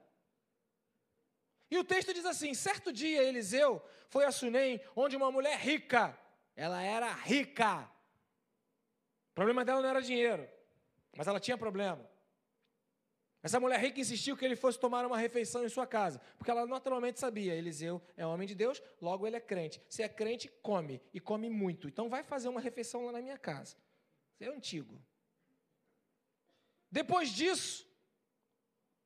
E 1.69 1.77
o 1.77 1.83
texto 1.83 2.13
diz 2.13 2.25
assim: 2.25 2.53
certo 2.53 2.91
dia 2.93 3.23
Eliseu 3.23 3.83
foi 4.07 4.25
a 4.25 4.31
Sunem, 4.31 4.81
onde 4.95 5.15
uma 5.15 5.31
mulher 5.31 5.57
rica 5.57 6.17
ela 6.55 6.81
era 6.81 7.11
rica. 7.13 7.89
O 9.31 9.33
problema 9.33 9.63
dela 9.63 9.81
não 9.81 9.89
era 9.89 10.01
dinheiro, 10.01 10.47
mas 11.15 11.27
ela 11.27 11.39
tinha 11.39 11.57
problema. 11.57 12.09
Essa 13.43 13.59
mulher 13.59 13.79
rica 13.79 13.99
insistiu 13.99 14.37
que 14.37 14.45
ele 14.45 14.55
fosse 14.55 14.79
tomar 14.79 15.05
uma 15.05 15.17
refeição 15.17 15.65
em 15.65 15.69
sua 15.69 15.87
casa, 15.87 16.21
porque 16.37 16.51
ela 16.51 16.67
naturalmente 16.67 17.19
sabia, 17.19 17.55
Eliseu 17.55 17.99
é 18.15 18.25
homem 18.25 18.47
de 18.47 18.53
Deus, 18.53 18.81
logo 19.01 19.25
ele 19.25 19.35
é 19.35 19.39
crente. 19.39 19.81
Se 19.89 20.03
é 20.03 20.09
crente, 20.09 20.47
come, 20.61 21.01
e 21.11 21.19
come 21.19 21.49
muito. 21.49 21.87
Então 21.87 22.07
vai 22.07 22.23
fazer 22.23 22.49
uma 22.49 22.61
refeição 22.61 23.05
lá 23.05 23.13
na 23.13 23.21
minha 23.21 23.37
casa. 23.37 23.75
Isso 24.39 24.43
é 24.43 24.55
antigo. 24.55 25.01
Depois 26.91 27.29
disso, 27.29 27.87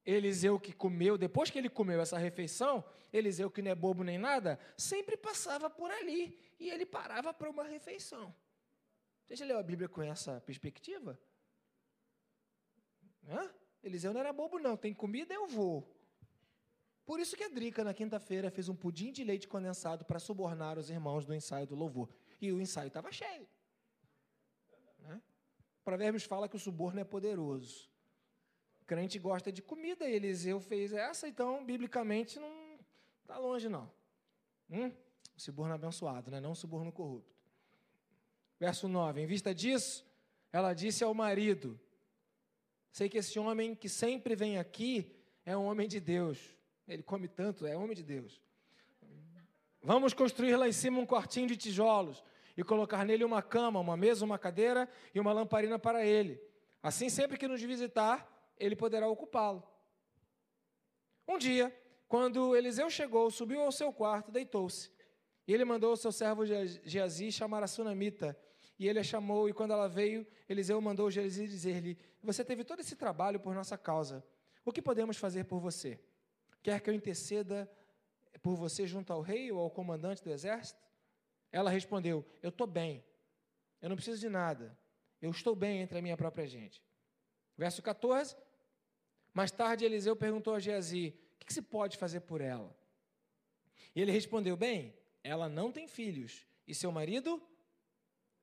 Eliseu 0.05 0.59
que 0.59 0.71
comeu, 0.71 1.17
depois 1.17 1.49
que 1.49 1.57
ele 1.57 1.69
comeu 1.69 1.99
essa 1.99 2.17
refeição, 2.17 2.83
Eliseu 3.11 3.49
que 3.49 3.61
não 3.61 3.71
é 3.71 3.75
bobo 3.75 4.03
nem 4.03 4.17
nada, 4.17 4.59
sempre 4.77 5.17
passava 5.17 5.69
por 5.69 5.89
ali 5.89 6.37
e 6.59 6.69
ele 6.69 6.85
parava 6.85 7.33
para 7.33 7.49
uma 7.49 7.63
refeição. 7.63 8.33
Você 9.25 9.35
já 9.35 9.45
leu 9.45 9.57
a 9.57 9.63
Bíblia 9.63 9.89
com 9.89 10.03
essa 10.03 10.39
perspectiva? 10.41 11.19
Hã? 13.27 13.51
Eliseu 13.81 14.13
não 14.13 14.19
era 14.19 14.31
bobo, 14.31 14.59
não. 14.59 14.77
Tem 14.77 14.93
comida, 14.93 15.33
eu 15.33 15.47
vou. 15.47 15.91
Por 17.05 17.19
isso 17.19 17.35
que 17.35 17.43
a 17.43 17.49
Drica, 17.49 17.83
na 17.83 17.93
quinta-feira, 17.93 18.51
fez 18.51 18.69
um 18.69 18.75
pudim 18.75 19.11
de 19.11 19.23
leite 19.23 19.47
condensado 19.47 20.05
para 20.05 20.19
subornar 20.19 20.77
os 20.77 20.89
irmãos 20.89 21.25
do 21.25 21.33
ensaio 21.33 21.65
do 21.65 21.75
louvor. 21.75 22.09
E 22.39 22.51
o 22.51 22.61
ensaio 22.61 22.87
estava 22.87 23.11
cheio. 23.11 23.47
Né? 24.99 25.21
Provérbios 25.83 26.23
fala 26.23 26.49
que 26.49 26.55
o 26.55 26.59
suborno 26.59 26.99
é 26.99 27.03
poderoso. 27.03 27.89
Crente 28.85 29.17
gosta 29.17 29.51
de 29.51 29.61
comida, 29.61 30.07
e 30.07 30.13
Eliseu 30.13 30.59
fez 30.59 30.93
essa, 30.93 31.27
então, 31.27 31.65
biblicamente, 31.65 32.39
não 32.39 32.77
está 33.21 33.37
longe, 33.37 33.67
não. 33.67 33.91
Hum? 34.69 34.91
O 35.35 35.41
suborno 35.41 35.73
abençoado, 35.73 36.31
né? 36.31 36.39
não 36.39 36.51
o 36.51 36.55
suborno 36.55 36.91
corrupto. 36.91 37.35
Verso 38.59 38.87
9: 38.87 39.21
Em 39.21 39.25
vista 39.25 39.53
disso, 39.53 40.05
ela 40.51 40.73
disse 40.73 41.03
ao 41.03 41.13
marido: 41.13 41.79
Sei 42.91 43.09
que 43.09 43.17
esse 43.17 43.37
homem 43.37 43.75
que 43.75 43.89
sempre 43.89 44.35
vem 44.35 44.57
aqui 44.57 45.13
é 45.45 45.57
um 45.57 45.65
homem 45.65 45.87
de 45.87 45.99
Deus. 45.99 46.55
Ele 46.87 47.03
come 47.03 47.27
tanto, 47.27 47.65
é 47.65 47.75
homem 47.75 47.95
de 47.95 48.03
Deus. 48.03 48.41
Vamos 49.81 50.13
construir 50.13 50.55
lá 50.55 50.67
em 50.67 50.71
cima 50.71 50.99
um 50.99 51.05
quartinho 51.05 51.47
de 51.47 51.57
tijolos 51.57 52.23
e 52.55 52.63
colocar 52.63 53.03
nele 53.05 53.23
uma 53.23 53.41
cama, 53.41 53.79
uma 53.79 53.97
mesa, 53.97 54.23
uma 54.23 54.39
cadeira 54.39 54.89
e 55.13 55.19
uma 55.19 55.33
lamparina 55.33 55.77
para 55.77 56.05
ele. 56.05 56.41
Assim, 56.81 57.09
sempre 57.09 57.37
que 57.37 57.47
nos 57.47 57.61
visitar, 57.61 58.34
ele 58.57 58.75
poderá 58.75 59.07
ocupá-lo. 59.07 59.63
Um 61.27 61.37
dia, 61.37 61.75
quando 62.07 62.55
Eliseu 62.55 62.89
chegou, 62.89 63.29
subiu 63.31 63.61
ao 63.61 63.71
seu 63.71 63.91
quarto, 63.91 64.31
deitou-se. 64.31 64.91
E 65.47 65.53
ele 65.53 65.65
mandou 65.65 65.93
o 65.93 65.97
seu 65.97 66.11
servo 66.11 66.43
Geazi 66.45 67.31
chamar 67.31 67.63
a 67.63 67.67
sunamita 67.67 68.37
e 68.77 68.87
ele 68.87 68.99
a 68.99 69.03
chamou, 69.03 69.47
e 69.47 69.53
quando 69.53 69.71
ela 69.71 69.87
veio, 69.87 70.27
Eliseu 70.49 70.79
mandou 70.81 71.09
Geazi 71.09 71.47
dizer-lhe: 71.47 71.97
Você 72.21 72.43
teve 72.43 72.63
todo 72.63 72.81
esse 72.81 72.95
trabalho 72.95 73.39
por 73.39 73.55
nossa 73.55 73.77
causa. 73.77 74.23
O 74.65 74.71
que 74.71 74.81
podemos 74.81 75.17
fazer 75.17 75.45
por 75.45 75.59
você? 75.59 75.99
Quer 76.61 76.81
que 76.81 76.89
eu 76.89 76.93
interceda 76.93 77.71
por 78.41 78.55
você 78.55 78.85
junto 78.85 79.13
ao 79.13 79.21
rei 79.21 79.51
ou 79.51 79.59
ao 79.59 79.69
comandante 79.69 80.23
do 80.23 80.31
exército? 80.31 80.79
Ela 81.51 81.69
respondeu: 81.69 82.25
Eu 82.41 82.49
estou 82.49 82.67
bem. 82.67 83.03
Eu 83.81 83.89
não 83.89 83.95
preciso 83.95 84.19
de 84.19 84.29
nada. 84.29 84.77
Eu 85.21 85.31
estou 85.31 85.55
bem 85.55 85.79
entre 85.79 85.97
a 85.97 86.01
minha 86.01 86.17
própria 86.17 86.45
gente. 86.45 86.83
Verso 87.57 87.81
14. 87.81 88.35
Mais 89.35 89.51
tarde, 89.51 89.83
Eliseu 89.83 90.15
perguntou 90.15 90.55
a 90.55 90.59
Geazi: 90.59 91.13
O 91.35 91.45
que 91.45 91.53
se 91.53 91.61
pode 91.61 91.97
fazer 91.97 92.21
por 92.21 92.39
ela? 92.39 92.73
E 93.93 94.01
ele 94.01 94.09
respondeu: 94.09 94.55
Bem, 94.55 94.95
ela 95.21 95.49
não 95.49 95.73
tem 95.73 95.89
filhos, 95.89 96.47
e 96.65 96.73
seu 96.73 96.89
marido 96.89 97.45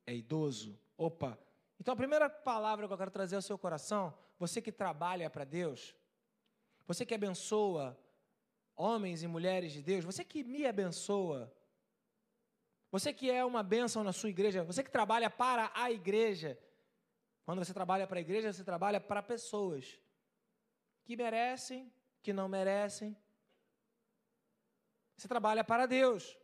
é 0.07 0.15
idoso. 0.15 0.79
Opa! 0.99 1.39
Então 1.81 1.95
a 1.95 1.97
primeira 1.97 2.29
palavra 2.29 2.87
que 2.87 2.93
eu 2.93 2.99
quero 2.99 3.11
trazer 3.11 3.37
ao 3.37 3.43
seu 3.43 3.57
coração, 3.57 4.13
você 4.39 4.61
que 4.61 4.71
trabalha 4.71 5.31
para 5.31 5.45
Deus, 5.45 5.97
você 6.87 7.07
que 7.07 7.15
abençoa 7.15 7.99
homens 8.77 9.23
e 9.23 9.27
mulheres 9.27 9.73
de 9.73 9.81
Deus, 9.81 10.05
você 10.05 10.23
que 10.23 10.45
me 10.45 10.67
abençoa, 10.67 11.51
você 12.91 13.15
que 13.15 13.31
é 13.31 13.43
uma 13.43 13.63
bênção 13.63 14.05
na 14.05 14.13
sua 14.13 14.29
igreja, 14.29 14.63
você 14.63 14.83
que 14.83 14.91
trabalha 14.91 15.31
para 15.31 15.73
a 15.75 15.91
igreja. 15.91 16.59
Quando 17.47 17.65
você 17.65 17.73
trabalha 17.73 18.07
para 18.07 18.19
a 18.19 18.21
igreja, 18.21 18.53
você 18.53 18.63
trabalha 18.63 19.01
para 19.01 19.23
pessoas 19.23 19.99
que 21.05 21.17
merecem, 21.17 21.93
que 22.23 22.33
não 22.33 22.49
merecem. 22.49 23.17
Você 25.17 25.29
trabalha 25.29 25.63
para 25.63 25.87
Deus. 25.87 26.37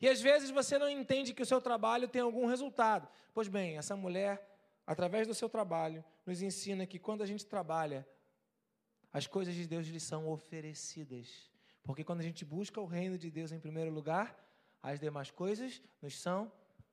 E 0.00 0.08
às 0.08 0.20
vezes 0.20 0.50
você 0.50 0.78
não 0.78 0.88
entende 0.88 1.34
que 1.34 1.42
o 1.42 1.46
seu 1.46 1.60
trabalho 1.60 2.08
tem 2.08 2.22
algum 2.22 2.46
resultado. 2.46 3.08
Pois 3.34 3.48
bem, 3.48 3.76
essa 3.76 3.94
mulher, 3.94 4.42
através 4.86 5.26
do 5.26 5.34
seu 5.34 5.48
trabalho, 5.48 6.04
nos 6.24 6.40
ensina 6.40 6.86
que 6.86 6.98
quando 6.98 7.22
a 7.22 7.26
gente 7.26 7.44
trabalha, 7.44 8.08
as 9.12 9.26
coisas 9.26 9.54
de 9.54 9.66
Deus 9.66 9.86
lhe 9.86 10.00
são 10.00 10.28
oferecidas. 10.28 11.50
Porque 11.82 12.04
quando 12.04 12.20
a 12.20 12.24
gente 12.24 12.44
busca 12.44 12.80
o 12.80 12.86
reino 12.86 13.18
de 13.18 13.30
Deus 13.30 13.52
em 13.52 13.60
primeiro 13.60 13.90
lugar, 13.90 14.38
as 14.82 14.98
demais 14.98 15.30
coisas 15.30 15.82
nos 16.00 16.18
são 16.18 16.50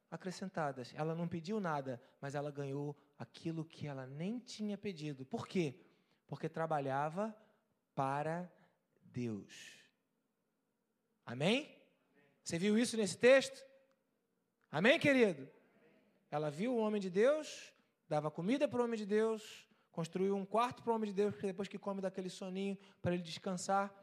acrescentadas. 0.10 0.94
Ela 0.96 1.16
não 1.16 1.28
pediu 1.28 1.60
nada, 1.60 2.02
mas 2.20 2.36
ela 2.36 2.52
ganhou 2.52 2.96
aquilo 3.18 3.64
que 3.64 3.88
ela 3.88 4.06
nem 4.06 4.40
tinha 4.40 4.78
pedido. 4.78 5.26
Por 5.26 5.48
quê? 5.48 5.76
Porque 6.28 6.50
trabalhava 6.50 7.36
para 7.96 8.52
Deus. 9.06 9.78
Amém? 11.26 11.76
Você 12.44 12.60
viu 12.60 12.78
isso 12.78 12.96
nesse 12.96 13.18
texto? 13.18 13.66
Amém, 14.72 15.00
querido? 15.00 15.50
Ela 16.30 16.52
viu 16.52 16.76
o 16.76 16.78
homem 16.78 17.02
de 17.02 17.10
Deus, 17.10 17.74
dava 18.08 18.30
comida 18.30 18.68
para 18.68 18.82
o 18.82 18.84
homem 18.84 18.98
de 18.98 19.06
Deus, 19.06 19.68
construiu 19.92 20.36
um 20.36 20.46
quarto 20.46 20.84
para 20.84 20.92
o 20.92 20.96
homem 20.96 21.10
de 21.10 21.16
Deus, 21.16 21.34
porque 21.34 21.48
depois 21.48 21.68
que 21.68 21.80
come 21.80 22.02
daquele 22.02 22.30
soninho, 22.30 22.78
para 23.02 23.14
ele 23.14 23.24
descansar. 23.24 23.94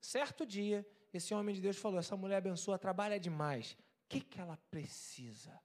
Certo 0.00 0.44
dia, 0.44 0.86
esse 1.12 1.32
homem 1.34 1.54
de 1.54 1.60
Deus 1.60 1.76
falou: 1.76 1.98
Essa 1.98 2.16
mulher 2.16 2.36
abençoa, 2.36 2.78
trabalha 2.78 3.18
demais. 3.18 3.72
O 3.72 4.08
que, 4.08 4.20
que 4.20 4.40
ela 4.40 4.58
precisa? 4.70 5.58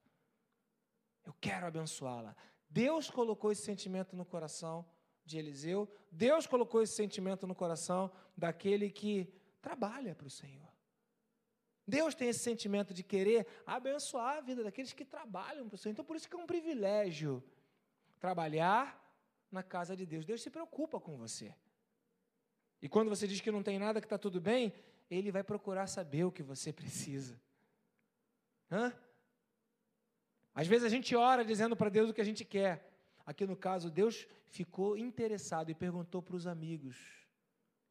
Eu 1.25 1.33
quero 1.39 1.65
abençoá-la. 1.65 2.35
Deus 2.69 3.09
colocou 3.09 3.51
esse 3.51 3.63
sentimento 3.63 4.15
no 4.15 4.25
coração 4.25 4.85
de 5.25 5.37
Eliseu, 5.37 5.89
Deus 6.11 6.45
colocou 6.45 6.81
esse 6.81 6.93
sentimento 6.93 7.47
no 7.47 7.55
coração 7.55 8.11
daquele 8.35 8.89
que 8.89 9.31
trabalha 9.61 10.13
para 10.13 10.27
o 10.27 10.29
Senhor. 10.29 10.71
Deus 11.87 12.15
tem 12.15 12.29
esse 12.29 12.39
sentimento 12.39 12.93
de 12.93 13.03
querer 13.03 13.45
abençoar 13.65 14.37
a 14.37 14.41
vida 14.41 14.63
daqueles 14.63 14.93
que 14.93 15.03
trabalham 15.03 15.67
para 15.67 15.75
o 15.75 15.77
Senhor. 15.77 15.91
Então, 15.91 16.05
por 16.05 16.15
isso 16.15 16.29
que 16.29 16.35
é 16.35 16.39
um 16.39 16.45
privilégio 16.45 17.43
trabalhar 18.19 18.99
na 19.51 19.61
casa 19.61 19.95
de 19.95 20.05
Deus. 20.05 20.25
Deus 20.25 20.41
se 20.41 20.49
preocupa 20.49 20.99
com 20.99 21.17
você. 21.17 21.53
E 22.81 22.87
quando 22.87 23.09
você 23.09 23.27
diz 23.27 23.41
que 23.41 23.51
não 23.51 23.61
tem 23.61 23.77
nada, 23.77 23.99
que 23.99 24.05
está 24.05 24.17
tudo 24.17 24.39
bem, 24.39 24.73
Ele 25.09 25.31
vai 25.31 25.43
procurar 25.43 25.87
saber 25.87 26.23
o 26.23 26.31
que 26.31 26.41
você 26.41 26.71
precisa. 26.71 27.39
Hã? 28.71 28.93
Às 30.55 30.67
vezes 30.67 30.85
a 30.85 30.89
gente 30.89 31.15
ora 31.15 31.43
dizendo 31.43 31.75
para 31.75 31.89
Deus 31.89 32.09
o 32.09 32.13
que 32.13 32.21
a 32.21 32.25
gente 32.25 32.45
quer. 32.45 32.92
Aqui 33.25 33.45
no 33.45 33.55
caso, 33.55 33.89
Deus 33.89 34.27
ficou 34.45 34.97
interessado 34.97 35.69
e 35.69 35.75
perguntou 35.75 36.21
para 36.21 36.35
os 36.35 36.45
amigos: 36.47 36.97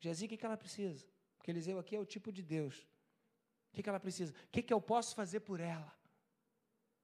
Gezi, 0.01 0.27
o 0.27 0.29
que 0.29 0.45
ela 0.45 0.57
precisa? 0.57 1.07
Porque 1.37 1.51
Eliseu 1.51 1.79
aqui 1.79 1.97
é 1.97 2.01
o 2.01 2.05
tipo 2.05 2.31
de 2.31 2.43
Deus 2.43 2.87
o 3.73 3.83
que, 3.83 3.89
ela 3.89 3.99
precisa? 3.99 4.33
O 4.33 4.51
que, 4.53 4.63
que 4.63 4.73
eu 4.73 4.81
posso 4.81 5.15
fazer 5.15 5.41
por 5.41 5.59
ela? 5.59 5.91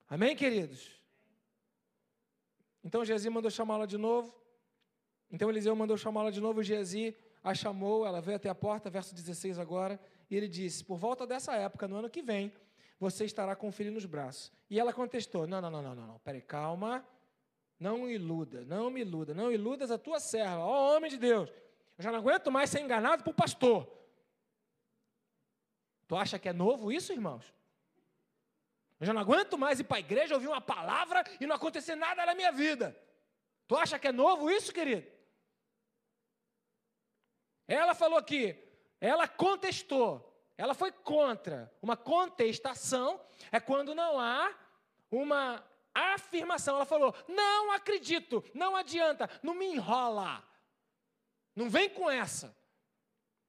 Amém, 0.07 0.37
queridos? 0.37 1.01
Então 2.85 3.05
Gezi 3.05 3.31
mandou 3.31 3.51
chamá-la 3.51 3.87
de 3.87 3.97
novo. 3.97 4.35
Então 5.31 5.49
Eliseu 5.49 5.75
mandou 5.75 5.97
chamá-la 5.97 6.31
de 6.31 6.41
novo. 6.41 6.63
Gezi 6.63 7.17
a 7.43 7.55
chamou, 7.55 8.07
ela 8.07 8.21
veio 8.21 8.37
até 8.37 8.51
a 8.51 8.55
porta, 8.55 8.91
verso 8.91 9.15
16 9.15 9.59
agora. 9.59 9.99
E 10.31 10.37
ele 10.37 10.47
disse: 10.47 10.85
Por 10.85 10.99
volta 10.99 11.27
dessa 11.27 11.55
época, 11.57 11.89
no 11.89 11.97
ano 11.97 12.11
que 12.11 12.21
vem, 12.21 12.53
você 13.01 13.25
estará 13.25 13.57
com 13.57 13.69
o 13.69 13.73
filho 13.73 13.91
nos 13.91 14.05
braços. 14.05 14.53
E 14.69 14.79
ela 14.79 14.93
contestou: 14.93 15.47
Não, 15.47 15.61
não, 15.63 15.71
não, 15.71 15.83
não, 15.83 15.95
não, 15.95 16.07
não. 16.07 16.19
Peraí, 16.19 16.43
calma. 16.43 17.07
Não 17.79 18.09
iluda, 18.09 18.65
não 18.65 18.91
me 18.91 19.03
iluda, 19.03 19.33
não 19.35 19.53
iludas 19.53 19.91
a 19.91 19.99
tua 19.99 20.19
serva, 20.19 20.59
ó 20.59 20.97
homem 20.97 21.11
de 21.11 21.17
Deus. 21.17 21.49
Eu 21.97 22.05
já 22.05 22.11
não 22.11 22.19
aguento 22.19 22.51
mais 22.51 22.71
ser 22.71 22.81
enganado 22.81 23.23
por 23.23 23.35
pastor. 23.35 23.89
Tu 26.09 26.17
acha 26.17 26.39
que 26.39 26.49
é 26.49 26.53
novo 26.53 26.91
isso, 26.91 27.13
irmãos? 27.13 27.53
Eu 28.99 29.07
já 29.07 29.13
não 29.13 29.21
aguento 29.21 29.57
mais 29.57 29.79
ir 29.79 29.85
para 29.85 29.99
a 29.99 30.01
igreja, 30.01 30.35
ouvir 30.35 30.49
uma 30.49 30.61
palavra 30.61 31.23
e 31.41 31.47
não 31.47 31.55
acontecer 31.55 31.95
nada 31.95 32.27
na 32.27 32.35
minha 32.35 32.51
vida. 32.51 32.99
Tu 33.69 33.77
acha 33.77 33.99
que 33.99 34.09
é 34.09 34.13
novo 34.13 34.51
isso, 34.51 34.73
querido? 34.73 35.07
Ela 37.69 37.95
falou 37.95 38.21
que 38.23 38.57
ela 39.01 39.29
contestou, 39.29 40.43
ela 40.57 40.75
foi 40.75 40.91
contra. 40.91 41.73
Uma 41.81 41.97
contestação 41.97 43.21
é 43.53 43.61
quando 43.61 43.95
não 43.95 44.19
há 44.19 44.53
uma 45.11 45.63
afirmação. 46.15 46.77
Ela 46.77 46.85
falou: 46.85 47.15
não 47.29 47.73
acredito, 47.73 48.45
não 48.55 48.77
adianta, 48.77 49.29
não 49.43 49.55
me 49.55 49.67
enrola. 49.67 50.43
Não 51.55 51.69
vem 51.69 51.91
com 51.91 52.09
essa. 52.09 52.57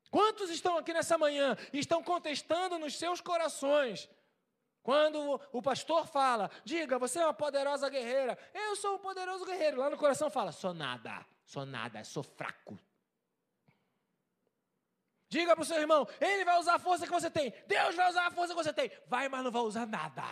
Quantos 0.10 0.50
estão 0.50 0.78
aqui 0.78 0.92
nessa 0.92 1.18
manhã 1.18 1.56
e 1.72 1.80
estão 1.80 2.02
contestando 2.02 2.80
nos 2.80 2.98
seus 2.98 3.22
corações? 3.22 4.10
Quando 4.82 5.40
o 5.52 5.62
pastor 5.62 6.08
fala, 6.08 6.50
diga, 6.64 6.98
você 6.98 7.20
é 7.20 7.26
uma 7.26 7.34
poderosa 7.34 7.90
guerreira. 7.90 8.38
Eu 8.54 8.76
sou 8.76 8.96
um 8.96 9.00
poderoso 9.00 9.46
guerreiro. 9.46 9.78
Lá 9.78 9.90
no 9.90 9.98
coração 9.98 10.32
fala, 10.32 10.52
sou 10.52 10.74
nada, 10.74 11.26
sou 11.46 11.66
nada, 11.66 12.04
sou 12.04 12.24
fraco. 12.24 12.80
Diga 15.28 15.56
para 15.56 15.62
o 15.62 15.66
seu 15.66 15.78
irmão, 15.78 16.08
ele 16.20 16.44
vai 16.44 16.58
usar 16.58 16.76
a 16.76 16.80
força 16.80 17.06
que 17.06 17.12
você 17.12 17.30
tem. 17.30 17.54
Deus 17.68 17.94
vai 17.94 18.10
usar 18.10 18.26
a 18.26 18.32
força 18.32 18.56
que 18.56 18.64
você 18.64 18.74
tem. 18.74 18.92
Vai, 19.06 19.30
mas 19.30 19.44
não 19.44 19.52
vai 19.52 19.62
usar 19.62 19.86
nada. 19.86 20.24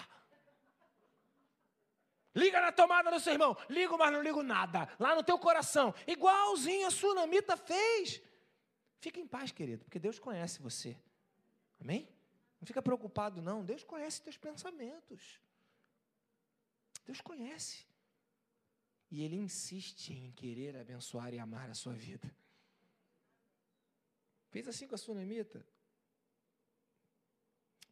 Liga 2.35 2.61
na 2.61 2.71
tomada 2.71 3.09
do 3.09 3.19
seu 3.19 3.33
irmão. 3.33 3.57
Ligo, 3.69 3.97
mas 3.97 4.11
não 4.11 4.21
ligo 4.21 4.43
nada. 4.43 4.87
Lá 4.99 5.15
no 5.15 5.23
teu 5.23 5.39
coração. 5.39 5.93
Igualzinho 6.05 6.87
a 6.87 6.91
sunamita 6.91 7.57
fez. 7.57 8.21
Fica 8.99 9.19
em 9.19 9.27
paz, 9.27 9.51
querido, 9.51 9.83
porque 9.85 9.99
Deus 9.99 10.19
conhece 10.19 10.61
você. 10.61 10.97
Amém? 11.79 12.07
Não 12.59 12.65
fica 12.65 12.81
preocupado, 12.81 13.41
não. 13.41 13.63
Deus 13.63 13.83
conhece 13.83 14.21
teus 14.21 14.37
pensamentos. 14.37 15.39
Deus 17.05 17.21
conhece. 17.21 17.85
E 19.09 19.23
Ele 19.23 19.35
insiste 19.37 20.13
em 20.13 20.31
querer 20.31 20.75
abençoar 20.75 21.33
e 21.33 21.39
amar 21.39 21.69
a 21.69 21.73
sua 21.73 21.93
vida. 21.93 22.35
Fez 24.49 24.67
assim 24.67 24.87
com 24.87 24.95
a 24.95 24.97
sunamita. 24.97 25.65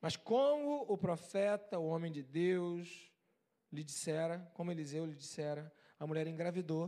Mas 0.01 0.15
como 0.15 0.81
o 0.91 0.97
profeta, 0.97 1.79
o 1.79 1.87
homem 1.87 2.11
de 2.11 2.21
Deus, 2.21 3.11
lhe 3.75 3.83
dissera, 3.83 4.49
como 4.53 4.71
Eliseu 4.71 5.05
lhe 5.05 5.15
dissera, 5.15 5.71
a 5.99 6.07
mulher 6.07 6.25
engravidou. 6.27 6.85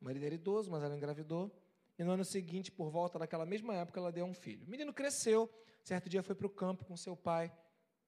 O 0.00 0.04
marido 0.04 0.24
era 0.24 0.34
idoso, 0.34 0.70
mas 0.70 0.82
ela 0.82 0.94
engravidou. 0.94 1.50
E 1.98 2.04
no 2.04 2.12
ano 2.12 2.24
seguinte, 2.24 2.70
por 2.70 2.90
volta 2.90 3.18
daquela 3.18 3.46
mesma 3.46 3.74
época, 3.74 3.98
ela 3.98 4.12
deu 4.12 4.24
um 4.24 4.34
filho. 4.34 4.66
O 4.66 4.70
menino 4.70 4.92
cresceu. 4.92 5.50
Certo 5.82 6.08
dia 6.08 6.22
foi 6.22 6.34
para 6.34 6.46
o 6.46 6.50
campo 6.50 6.84
com 6.84 6.96
seu 6.96 7.16
pai. 7.16 7.50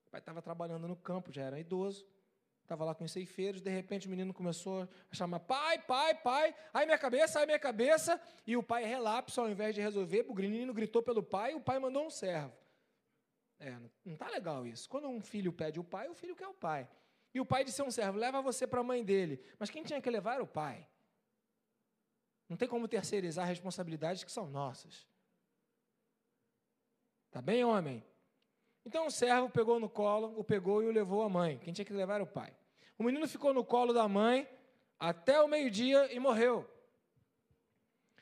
O 0.06 0.10
pai 0.10 0.20
estava 0.20 0.42
trabalhando 0.42 0.86
no 0.86 0.96
campo, 0.96 1.32
já 1.32 1.42
era 1.42 1.58
idoso. 1.58 2.06
Estava 2.62 2.84
lá 2.84 2.94
com 2.94 3.04
os 3.04 3.12
ceifeiros. 3.12 3.62
De 3.62 3.70
repente, 3.70 4.06
o 4.06 4.10
menino 4.10 4.34
começou 4.34 4.86
a 5.10 5.14
chamar: 5.14 5.40
pai, 5.40 5.78
pai, 5.78 6.14
pai. 6.14 6.54
Ai, 6.72 6.84
minha 6.84 6.98
cabeça, 6.98 7.40
ai, 7.40 7.46
minha 7.46 7.58
cabeça. 7.58 8.20
E 8.46 8.56
o 8.58 8.62
pai 8.62 8.84
relapso, 8.84 9.40
ao 9.40 9.48
invés 9.48 9.74
de 9.74 9.80
resolver, 9.80 10.26
o 10.28 10.34
menino 10.34 10.74
gritou 10.74 11.02
pelo 11.02 11.22
pai. 11.22 11.52
E 11.52 11.54
o 11.54 11.60
pai 11.60 11.78
mandou 11.78 12.04
um 12.04 12.10
servo. 12.10 12.52
É, 13.58 13.70
não 14.04 14.12
está 14.12 14.28
legal 14.28 14.66
isso. 14.66 14.88
Quando 14.88 15.08
um 15.08 15.20
filho 15.20 15.52
pede 15.52 15.80
o 15.80 15.84
pai, 15.84 16.08
o 16.08 16.14
filho 16.14 16.36
quer 16.36 16.46
o 16.46 16.54
pai. 16.54 16.86
E 17.34 17.40
o 17.40 17.46
pai 17.46 17.64
disse 17.64 17.80
a 17.80 17.84
um 17.84 17.90
servo: 17.90 18.18
leva 18.18 18.40
você 18.40 18.66
para 18.66 18.80
a 18.80 18.84
mãe 18.84 19.04
dele. 19.04 19.42
Mas 19.58 19.70
quem 19.70 19.82
tinha 19.82 20.00
que 20.00 20.10
levar 20.10 20.34
era 20.34 20.42
o 20.42 20.46
pai. 20.46 20.86
Não 22.48 22.56
tem 22.56 22.66
como 22.66 22.88
terceirizar 22.88 23.46
responsabilidades 23.46 24.24
que 24.24 24.32
são 24.32 24.48
nossas. 24.48 25.06
Tá 27.30 27.42
bem, 27.42 27.62
homem? 27.64 28.02
Então 28.84 29.06
o 29.06 29.10
servo 29.10 29.50
pegou 29.50 29.78
no 29.78 29.88
colo, 29.88 30.38
o 30.38 30.42
pegou 30.42 30.82
e 30.82 30.86
o 30.86 30.90
levou 30.90 31.22
à 31.22 31.28
mãe. 31.28 31.58
Quem 31.58 31.74
tinha 31.74 31.84
que 31.84 31.92
levar 31.92 32.14
era 32.14 32.24
o 32.24 32.26
pai. 32.26 32.56
O 32.96 33.04
menino 33.04 33.28
ficou 33.28 33.52
no 33.52 33.64
colo 33.64 33.92
da 33.92 34.08
mãe 34.08 34.48
até 34.98 35.40
o 35.42 35.46
meio-dia 35.46 36.12
e 36.12 36.18
morreu. 36.18 36.68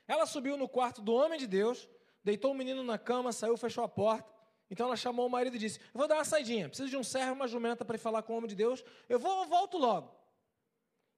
Ela 0.09 0.27
subiu 0.27 0.57
no 0.57 0.69
quarto 0.69 1.01
do 1.01 1.15
homem 1.15 1.39
de 1.39 1.47
Deus, 1.47 1.89
deitou 2.23 2.51
o 2.51 2.55
menino 2.55 2.83
na 2.83 2.99
cama, 2.99 3.33
saiu, 3.33 3.57
fechou 3.57 3.85
a 3.85 3.89
porta. 3.89 4.36
Então 4.71 4.87
ela 4.87 4.97
chamou 4.97 5.27
o 5.27 5.31
marido 5.31 5.57
e 5.57 5.59
disse: 5.59 5.79
Eu 5.79 5.99
vou 5.99 6.09
dar 6.09 6.17
uma 6.17 6.25
saidinha, 6.25 6.69
preciso 6.69 6.91
de 6.91 6.97
um 6.97 7.05
servo 7.05 7.35
uma 7.35 7.47
jumenta 7.47 7.85
para 7.85 7.97
ir 7.97 8.01
falar 8.01 8.23
com 8.23 8.33
o 8.33 8.37
homem 8.37 8.49
de 8.49 8.57
Deus. 8.57 8.85
Eu 9.09 9.19
vou, 9.19 9.43
eu 9.43 9.49
volto 9.49 9.79
logo. 9.79 10.15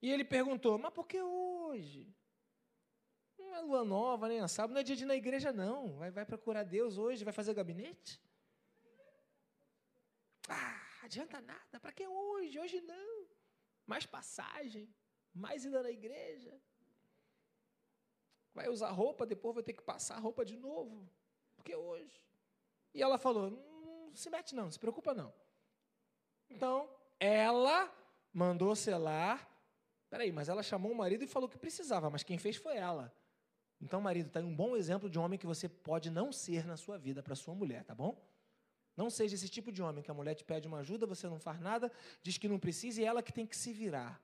E 0.03 0.11
ele 0.11 0.25
perguntou: 0.25 0.79
Mas 0.79 0.93
por 0.93 1.07
que 1.07 1.21
hoje? 1.21 2.15
Não 3.39 3.55
é 3.55 3.61
lua 3.61 3.85
nova, 3.85 4.29
nem 4.29 4.41
é 4.41 4.49
sábado, 4.49 4.75
não 4.75 4.81
é 4.81 4.85
dia 4.85 4.97
de 4.97 5.05
ir 5.05 5.07
na 5.07 5.17
igreja, 5.17 5.53
não. 5.53 5.97
Vai, 5.97 6.11
vai 6.11 6.27
procurar 6.27 6.65
Deus 6.65 6.99
hoje, 6.99 7.25
vai 7.25 7.33
fazer 7.33 7.55
gabinete? 7.55 8.21
Ah, 10.49 10.81
adianta 11.03 11.41
nada, 11.41 11.81
para 11.81 11.93
que 11.93 12.07
hoje? 12.07 12.59
Hoje 12.59 12.81
não. 12.83 13.27
Mais 13.87 14.05
passagem, 14.05 14.95
mais 15.35 15.65
ida 15.65 15.83
na 15.83 15.91
igreja. 15.91 16.61
Vai 18.53 18.69
usar 18.69 18.91
roupa, 18.91 19.25
depois 19.25 19.55
vai 19.55 19.65
ter 19.65 19.73
que 19.73 19.83
passar 19.83 20.19
roupa 20.19 20.45
de 20.45 20.57
novo. 20.57 21.09
Porque 21.57 21.75
hoje. 21.75 22.28
E 22.95 23.03
ela 23.03 23.19
falou: 23.19 23.51
não 23.51 24.17
se 24.17 24.31
mete 24.31 24.55
não, 24.55 24.65
não 24.65 24.71
se 24.71 24.79
preocupa 24.79 25.15
não. 25.15 25.33
Então, 26.51 26.89
ela 27.21 27.93
mandou 28.33 28.75
selar. 28.75 29.49
Peraí, 30.09 30.33
mas 30.33 30.49
ela 30.49 30.63
chamou 30.63 30.91
o 30.91 30.97
marido 30.97 31.23
e 31.23 31.27
falou 31.27 31.49
que 31.49 31.59
precisava, 31.59 32.09
mas 32.09 32.23
quem 32.23 32.39
fez 32.39 32.57
foi 32.57 32.77
ela. 32.77 33.13
Então, 33.81 34.01
marido, 34.01 34.27
está 34.27 34.41
aí 34.41 34.47
um 34.47 34.55
bom 34.55 34.77
exemplo 34.77 35.09
de 35.09 35.19
homem 35.19 35.39
que 35.39 35.47
você 35.47 35.69
pode 35.69 36.11
não 36.11 36.33
ser 36.33 36.67
na 36.67 36.77
sua 36.77 36.99
vida 36.99 37.23
para 37.23 37.35
sua 37.35 37.55
mulher, 37.55 37.85
tá 37.85 37.95
bom? 37.95 38.21
Não 38.97 39.09
seja 39.09 39.37
esse 39.37 39.49
tipo 39.49 39.71
de 39.71 39.81
homem 39.81 40.03
que 40.03 40.11
a 40.11 40.15
mulher 40.15 40.35
te 40.35 40.45
pede 40.45 40.67
uma 40.67 40.79
ajuda, 40.79 41.07
você 41.07 41.29
não 41.29 41.39
faz 41.39 41.61
nada, 41.61 41.93
diz 42.23 42.37
que 42.37 42.49
não 42.49 42.59
precisa 42.59 43.01
e 43.01 43.05
ela 43.05 43.23
que 43.23 43.33
tem 43.33 43.47
que 43.47 43.57
se 43.57 43.73
virar. 43.73 44.21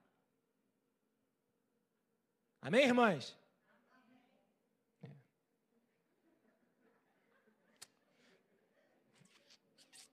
Amém, 2.59 2.83
irmãs? 2.83 3.37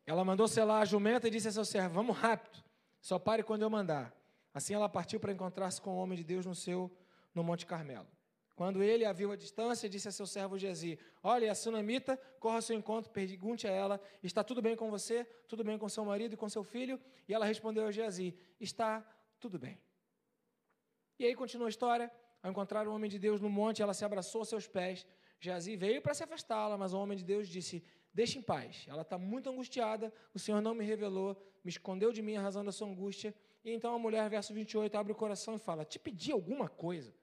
Ela 0.07 0.25
mandou 0.25 0.49
selar 0.49 0.83
a 0.83 0.85
jumenta 0.85 1.29
e 1.29 1.31
disse 1.31 1.49
a 1.49 1.53
seu 1.53 1.65
servo: 1.65 1.95
Vamos 1.95 2.17
rápido, 2.17 2.63
só 3.01 3.19
pare 3.19 3.43
quando 3.43 3.63
eu 3.63 3.71
mandar. 3.71 4.15
Assim 4.53 4.75
ela 4.75 4.89
partiu 4.89 5.19
para 5.19 5.33
encontrar-se 5.33 5.81
com 5.81 5.91
o 5.91 5.97
homem 5.97 6.17
de 6.17 6.25
Deus 6.25 6.45
no 6.45 6.55
seu 6.55 6.91
no 7.35 7.43
Monte 7.43 7.65
Carmelo. 7.65 8.07
Quando 8.55 8.83
ele 8.83 9.05
a 9.05 9.13
viu 9.13 9.33
à 9.33 9.37
distância, 9.37 9.89
disse 9.89 10.09
a 10.09 10.13
seu 10.13 10.27
servo 10.27 10.59
Gezi: 10.59 10.99
Olha, 11.23 11.51
a 11.51 11.55
sunamita, 11.55 12.17
corra 12.39 12.57
ao 12.57 12.63
seu 12.63 12.77
encontro, 12.77 13.11
pergunte 13.11 13.67
a 13.67 13.71
ela: 13.71 14.01
Está 14.23 14.45
tudo 14.45 14.61
bem 14.61 14.77
com 14.77 14.91
você? 14.91 15.25
Tudo 15.49 15.65
bem 15.65 15.79
com 15.79 15.89
seu 15.89 16.05
marido 16.05 16.35
e 16.35 16.37
com 16.37 16.49
seu 16.49 16.63
filho? 16.63 17.01
E 17.27 17.33
ela 17.33 17.47
respondeu 17.47 17.87
a 17.87 17.91
Gezi: 17.91 18.37
Está 18.61 19.03
tudo 19.41 19.59
bem. 19.59 19.81
E 21.19 21.25
aí 21.25 21.35
continua 21.35 21.69
a 21.69 21.71
história. 21.71 22.11
Ao 22.43 22.51
encontrar 22.51 22.89
o 22.89 22.93
homem 22.93 23.09
de 23.09 23.21
Deus 23.21 23.41
no 23.41 23.49
monte, 23.49 23.83
ela 23.83 23.95
se 23.95 24.05
abraçou 24.05 24.41
aos 24.41 24.49
seus 24.49 24.67
pés. 24.67 25.07
Geazi 25.39 25.77
veio 25.77 26.03
para 26.03 26.13
se 26.13 26.25
afastá-la, 26.25 26.77
mas 26.77 26.93
o 26.93 26.99
homem 26.99 27.17
de 27.17 27.25
Deus 27.25 27.49
disse: 27.49 27.85
Deixe 28.13 28.39
em 28.39 28.43
paz. 28.43 28.85
Ela 28.89 29.03
está 29.03 29.17
muito 29.17 29.49
angustiada, 29.49 30.13
o 30.35 30.39
Senhor 30.39 30.61
não 30.61 30.75
me 30.75 30.85
revelou, 30.85 31.37
me 31.65 31.71
escondeu 31.71 32.13
de 32.13 32.21
mim 32.21 32.37
a 32.37 32.43
razão 32.43 32.65
da 32.65 32.73
sua 32.73 32.89
angústia. 32.89 33.35
E 33.65 33.71
então 33.73 33.95
a 33.95 33.99
mulher, 33.99 34.29
verso 34.29 34.53
28, 34.53 34.95
abre 34.97 35.13
o 35.13 35.17
coração 35.17 35.55
e 35.55 35.59
fala: 35.59 35.85
Te 35.85 35.99
pedi 35.99 36.33
alguma 36.33 36.69
coisa? 36.69 37.15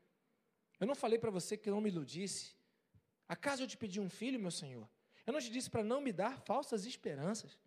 Eu 0.80 0.88
não 0.88 0.95
falei 0.95 1.19
para 1.19 1.30
você 1.30 1.58
que 1.58 1.69
não 1.69 1.82
me 1.82 1.89
iludisse? 1.89 2.56
Acaso 3.28 3.63
eu 3.63 3.67
te 3.67 3.78
pedi 3.78 3.99
um 3.99 4.10
filho, 4.10 4.39
meu 4.39 4.52
Senhor? 4.52 4.89
Eu 5.25 5.34
não 5.34 5.39
te 5.39 5.52
disse 5.52 5.69
para 5.69 5.84
não 5.84 6.02
me 6.02 6.12
dar 6.12 6.39
falsas 6.39 6.86
esperanças? 6.86 7.60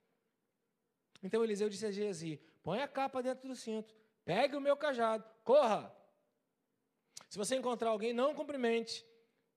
Então 1.23 1.45
Eliseu 1.45 1.69
disse 1.69 1.87
a 1.87 1.93
Geazi: 1.93 2.41
Põe 2.63 2.81
a 2.81 2.89
capa 2.89 3.23
dentro 3.23 3.47
do 3.47 3.55
cinto, 3.55 3.95
pegue 4.25 4.57
o 4.57 4.61
meu 4.61 4.77
cajado, 4.77 5.25
corra. 5.45 5.95
Se 7.29 7.39
você 7.39 7.55
encontrar 7.55 7.91
alguém, 7.91 8.13
não 8.13 8.35
cumprimente. 8.35 9.07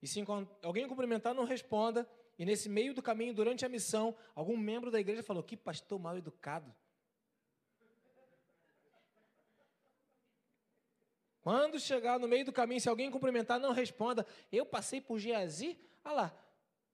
E 0.02 0.08
se 0.08 0.24
alguém 0.62 0.88
cumprimentar, 0.88 1.34
não 1.34 1.46
responda. 1.46 2.08
E 2.38 2.46
nesse 2.46 2.68
meio 2.68 2.94
do 2.94 3.02
caminho, 3.02 3.34
durante 3.34 3.66
a 3.66 3.70
missão, 3.70 4.16
algum 4.34 4.58
membro 4.58 4.92
da 4.92 5.00
igreja 5.00 5.24
falou: 5.24 5.44
Que 5.44 5.56
pastor 5.56 6.00
mal 6.00 6.18
educado. 6.18 6.74
Quando 11.42 11.80
chegar 11.80 12.20
no 12.20 12.28
meio 12.28 12.44
do 12.44 12.52
caminho, 12.52 12.82
se 12.82 12.90
alguém 12.90 13.12
cumprimentar, 13.12 13.60
não 13.60 13.72
responda. 13.72 14.26
Eu 14.52 14.66
passei 14.66 15.00
por 15.00 15.20
Geazi, 15.20 15.80
olha 16.04 16.16
lá, 16.16 16.38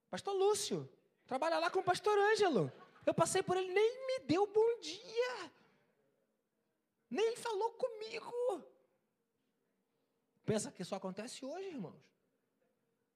pastor 0.10 0.34
Lúcio, 0.34 0.92
trabalha 1.26 1.58
lá 1.58 1.70
com 1.70 1.80
o 1.80 1.84
pastor 1.84 2.18
Ângelo. 2.20 2.72
Eu 3.06 3.14
passei 3.14 3.42
por 3.42 3.56
ele, 3.56 3.74
nem 3.74 4.08
me 4.08 4.20
deu 4.26 4.46
bom 4.46 4.80
dia. 4.82 5.52
Nem 7.10 7.36
falou 7.38 7.72
comigo. 7.72 8.64
Pensa 10.46 10.70
que 10.70 10.82
isso 10.82 10.94
acontece 10.94 11.46
hoje, 11.46 11.68
irmãos. 11.68 12.04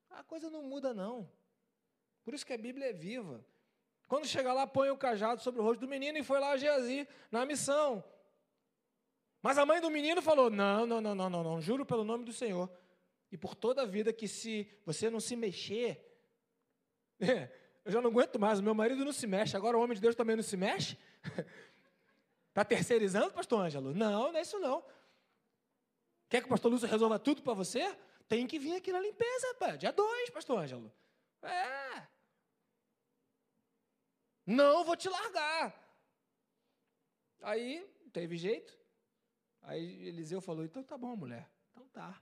A 0.10 0.24
coisa 0.24 0.50
não 0.50 0.64
muda, 0.64 0.94
não. 0.94 1.30
Por 2.26 2.34
isso 2.34 2.46
que 2.46 2.54
a 2.54 2.58
Bíblia 2.58 2.90
é 2.90 2.94
viva. 2.94 3.46
Quando 4.08 4.28
chega 4.28 4.52
lá, 4.52 4.66
põe 4.66 4.90
o 4.90 4.98
cajado 4.98 5.42
sobre 5.42 5.62
o 5.62 5.64
rosto 5.64 5.82
do 5.82 5.88
menino 5.88 6.18
e 6.18 6.24
foi 6.24 6.40
lá 6.40 6.52
a 6.52 6.58
Geazi 6.58 7.08
na 7.32 7.46
missão. 7.46 8.04
Mas 9.42 9.60
a 9.60 9.66
mãe 9.66 9.80
do 9.80 9.92
menino 9.92 10.24
falou: 10.24 10.50
não, 10.50 10.88
não, 10.88 11.00
não, 11.00 11.14
não, 11.14 11.30
não, 11.30 11.44
não, 11.44 11.62
juro 11.62 11.86
pelo 11.86 12.04
nome 12.04 12.26
do 12.26 12.34
Senhor. 12.34 12.70
E 13.32 13.38
por 13.38 13.54
toda 13.54 13.84
a 13.84 13.86
vida 13.86 14.12
que 14.12 14.28
se 14.28 14.68
você 14.86 15.10
não 15.10 15.20
se 15.20 15.36
mexer, 15.36 16.04
eu 17.20 17.92
já 17.92 18.02
não 18.02 18.10
aguento 18.10 18.40
mais, 18.40 18.60
o 18.60 18.64
meu 18.64 18.74
marido 18.74 19.06
não 19.06 19.14
se 19.14 19.28
mexe, 19.28 19.56
agora 19.56 19.78
o 19.78 19.82
homem 19.82 19.96
de 19.96 20.02
Deus 20.02 20.16
também 20.16 20.36
não 20.36 20.44
se 20.44 20.58
mexe? 20.58 20.98
Está 22.50 22.66
terceirizando, 22.66 23.32
pastor 23.34 23.62
Ângelo? 23.62 23.94
Não, 23.94 24.32
não 24.32 24.38
é 24.38 24.42
isso 24.42 24.58
não. 24.60 24.84
Quer 26.28 26.42
que 26.42 26.48
o 26.48 26.50
pastor 26.50 26.72
Lúcio 26.72 26.88
resolva 26.88 27.20
tudo 27.20 27.44
para 27.44 27.54
você? 27.54 27.96
Tem 28.28 28.48
que 28.48 28.58
vir 28.58 28.76
aqui 28.76 28.92
na 28.92 29.00
limpeza, 29.00 29.54
pá. 29.60 29.76
dia 29.76 29.92
2, 29.92 30.30
pastor 30.32 30.60
Ângelo. 30.60 30.92
É. 31.44 32.15
Não 34.46 34.84
vou 34.84 34.96
te 34.96 35.10
largar. 35.10 35.74
Aí, 37.42 37.86
teve 38.14 38.38
jeito. 38.38 38.78
Aí 39.62 40.08
Eliseu 40.08 40.40
falou: 40.40 40.64
então 40.64 40.84
tá 40.84 40.98
bom, 40.98 41.16
mulher. 41.16 41.50
Então 41.72 41.88
tá. 41.90 42.22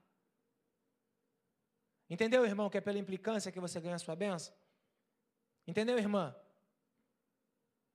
Entendeu, 2.09 2.45
irmão, 2.45 2.69
que 2.69 2.77
é 2.77 2.81
pela 2.81 2.99
implicância 2.99 3.51
que 3.51 3.59
você 3.59 3.79
ganha 3.79 3.95
a 3.95 3.99
sua 3.99 4.15
benção? 4.15 4.53
Entendeu, 5.65 5.97
irmã? 5.97 6.35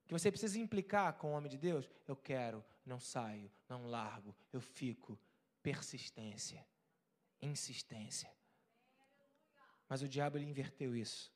Que 0.06 0.12
você 0.12 0.30
precisa 0.30 0.58
implicar 0.58 1.14
com 1.14 1.28
o 1.28 1.36
homem 1.36 1.50
de 1.50 1.58
Deus? 1.58 1.88
Eu 2.06 2.16
quero, 2.16 2.64
não 2.84 2.98
saio, 2.98 3.50
não 3.68 3.86
largo, 3.86 4.34
eu 4.52 4.60
fico. 4.60 5.18
Persistência, 5.62 6.66
insistência. 7.42 8.30
Mas 9.88 10.02
o 10.02 10.08
diabo 10.08 10.38
ele 10.38 10.46
inverteu 10.46 10.96
isso. 10.96 11.32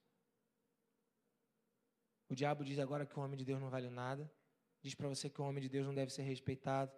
O 2.32 2.34
diabo 2.34 2.64
diz 2.64 2.78
agora 2.78 3.04
que 3.04 3.18
o 3.18 3.22
homem 3.22 3.36
de 3.36 3.44
Deus 3.44 3.60
não 3.60 3.68
vale 3.68 3.90
nada, 3.90 4.32
diz 4.80 4.94
para 4.94 5.06
você 5.06 5.28
que 5.28 5.38
o 5.42 5.44
homem 5.44 5.62
de 5.62 5.68
Deus 5.68 5.86
não 5.86 5.94
deve 5.94 6.10
ser 6.10 6.22
respeitado, 6.22 6.90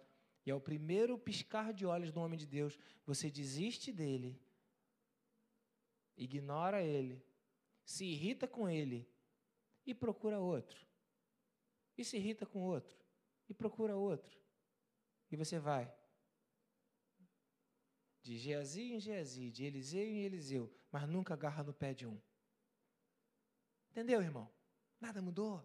E 0.45 0.49
é 0.49 0.55
o 0.55 0.61
primeiro 0.61 1.19
piscar 1.19 1.73
de 1.73 1.85
olhos 1.85 2.09
do 2.09 2.21
homem 2.21 2.39
de 2.39 2.45
Deus. 2.45 2.79
Você 3.05 3.29
desiste 3.29 3.91
dele, 3.91 4.41
ignora 6.15 6.81
ele, 6.81 7.21
se 7.83 8.05
irrita 8.05 8.47
com 8.47 8.69
ele 8.69 9.11
e 9.85 9.93
procura 9.93 10.39
outro. 10.39 10.87
E 11.97 12.05
se 12.05 12.15
irrita 12.15 12.45
com 12.45 12.61
outro 12.61 12.97
e 13.49 13.53
procura 13.53 13.97
outro. 13.97 14.39
E 15.29 15.35
você 15.35 15.59
vai 15.59 15.93
de 18.21 18.37
Geazi 18.37 18.93
em 18.93 19.01
Geazi, 19.01 19.51
de 19.51 19.65
Eliseu 19.65 20.05
em 20.05 20.23
Eliseu, 20.23 20.73
mas 20.89 21.09
nunca 21.09 21.33
agarra 21.33 21.61
no 21.61 21.73
pé 21.73 21.93
de 21.93 22.07
um. 22.07 22.21
Entendeu, 23.91 24.21
irmão? 24.21 24.49
Nada 24.99 25.21
mudou. 25.21 25.63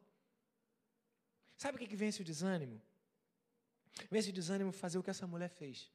Sabe 1.57 1.77
o 1.77 1.79
que, 1.79 1.87
que 1.87 1.97
vence 1.97 2.23
o 2.23 2.25
desânimo? 2.25 2.81
Vence 4.11 4.31
o 4.31 4.33
desânimo 4.33 4.73
fazer 4.73 4.99
o 4.99 5.03
que 5.03 5.11
essa 5.11 5.27
mulher 5.27 5.51
fez. 5.51 5.91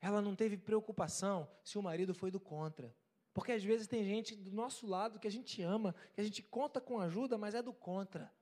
Ela 0.00 0.20
não 0.20 0.36
teve 0.36 0.56
preocupação 0.56 1.48
se 1.64 1.78
o 1.78 1.82
marido 1.82 2.14
foi 2.14 2.30
do 2.30 2.38
contra. 2.38 2.94
Porque 3.32 3.52
às 3.52 3.62
vezes 3.62 3.86
tem 3.86 4.04
gente 4.04 4.34
do 4.34 4.52
nosso 4.52 4.86
lado 4.86 5.18
que 5.18 5.26
a 5.26 5.30
gente 5.30 5.62
ama, 5.62 5.94
que 6.14 6.20
a 6.20 6.24
gente 6.24 6.42
conta 6.42 6.80
com 6.80 7.00
ajuda, 7.00 7.38
mas 7.38 7.54
é 7.54 7.62
do 7.62 7.72
contra. 7.72 8.32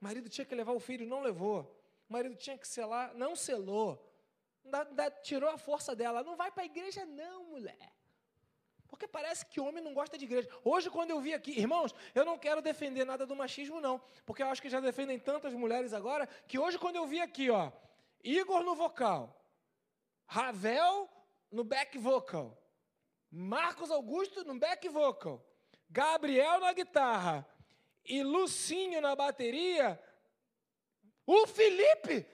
O 0.00 0.04
marido 0.04 0.28
tinha 0.28 0.44
que 0.44 0.54
levar 0.54 0.72
o 0.72 0.80
filho, 0.80 1.06
não 1.06 1.22
levou. 1.22 1.62
O 2.08 2.12
marido 2.12 2.34
tinha 2.34 2.58
que 2.58 2.66
selar, 2.66 3.14
não 3.14 3.36
selou. 3.36 4.12
tirou 5.22 5.48
a 5.50 5.56
força 5.56 5.94
dela. 5.94 6.22
Não 6.22 6.36
vai 6.36 6.50
para 6.50 6.64
a 6.64 6.66
igreja, 6.66 7.06
não, 7.06 7.44
mulher. 7.44 7.92
Porque 8.92 9.08
parece 9.08 9.46
que 9.46 9.58
homem 9.58 9.82
não 9.82 9.94
gosta 9.94 10.18
de 10.18 10.26
igreja. 10.26 10.46
Hoje, 10.62 10.90
quando 10.90 11.08
eu 11.08 11.18
vi 11.18 11.32
aqui, 11.32 11.58
irmãos, 11.58 11.94
eu 12.14 12.26
não 12.26 12.36
quero 12.36 12.60
defender 12.60 13.06
nada 13.06 13.24
do 13.24 13.34
machismo, 13.34 13.80
não. 13.80 13.98
Porque 14.26 14.42
eu 14.42 14.48
acho 14.48 14.60
que 14.60 14.68
já 14.68 14.80
defendem 14.80 15.18
tantas 15.18 15.54
mulheres 15.54 15.94
agora, 15.94 16.26
que 16.46 16.58
hoje, 16.58 16.78
quando 16.78 16.96
eu 16.96 17.06
vi 17.06 17.18
aqui, 17.18 17.48
ó, 17.48 17.72
Igor 18.22 18.62
no 18.62 18.74
vocal, 18.74 19.42
Ravel 20.26 21.08
no 21.50 21.64
back 21.64 21.96
vocal, 21.96 22.62
Marcos 23.30 23.90
Augusto 23.90 24.44
no 24.44 24.58
back 24.58 24.86
vocal, 24.90 25.42
Gabriel 25.88 26.60
na 26.60 26.74
guitarra 26.74 27.48
e 28.04 28.22
Lucinho 28.22 29.00
na 29.00 29.16
bateria, 29.16 29.98
o 31.26 31.46
Felipe. 31.46 32.26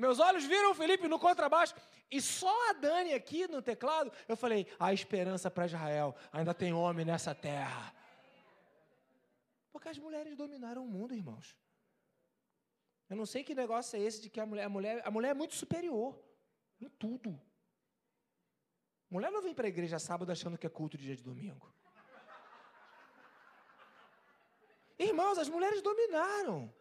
Meus 0.00 0.18
olhos 0.18 0.44
viram 0.46 0.70
o 0.70 0.74
Felipe 0.74 1.06
no 1.06 1.18
contrabaixo. 1.18 1.74
E 2.10 2.22
só 2.22 2.70
a 2.70 2.72
Dani 2.72 3.12
aqui 3.12 3.46
no 3.46 3.60
teclado, 3.60 4.10
eu 4.26 4.34
falei: 4.34 4.66
a 4.78 4.94
esperança 4.94 5.50
para 5.50 5.66
Israel, 5.66 6.16
ainda 6.32 6.54
tem 6.54 6.72
homem 6.72 7.04
nessa 7.04 7.34
terra. 7.34 7.94
Porque 9.70 9.90
as 9.90 9.98
mulheres 9.98 10.34
dominaram 10.34 10.82
o 10.86 10.88
mundo, 10.88 11.14
irmãos. 11.14 11.54
Eu 13.10 13.16
não 13.16 13.26
sei 13.26 13.44
que 13.44 13.54
negócio 13.54 13.98
é 13.98 14.02
esse 14.02 14.22
de 14.22 14.30
que 14.30 14.40
a 14.40 14.46
mulher, 14.46 14.64
a 14.64 14.68
mulher, 14.70 15.02
a 15.04 15.10
mulher 15.10 15.30
é 15.32 15.34
muito 15.34 15.54
superior 15.54 16.18
em 16.80 16.88
tudo. 16.88 17.38
Mulher 19.10 19.30
não 19.30 19.42
vem 19.42 19.52
para 19.52 19.66
a 19.66 19.68
igreja 19.68 19.98
sábado 19.98 20.32
achando 20.32 20.56
que 20.56 20.66
é 20.66 20.70
culto 20.70 20.96
de 20.96 21.04
dia 21.04 21.16
de 21.16 21.22
domingo. 21.22 21.70
Irmãos, 24.98 25.36
as 25.36 25.48
mulheres 25.48 25.82
dominaram. 25.82 26.72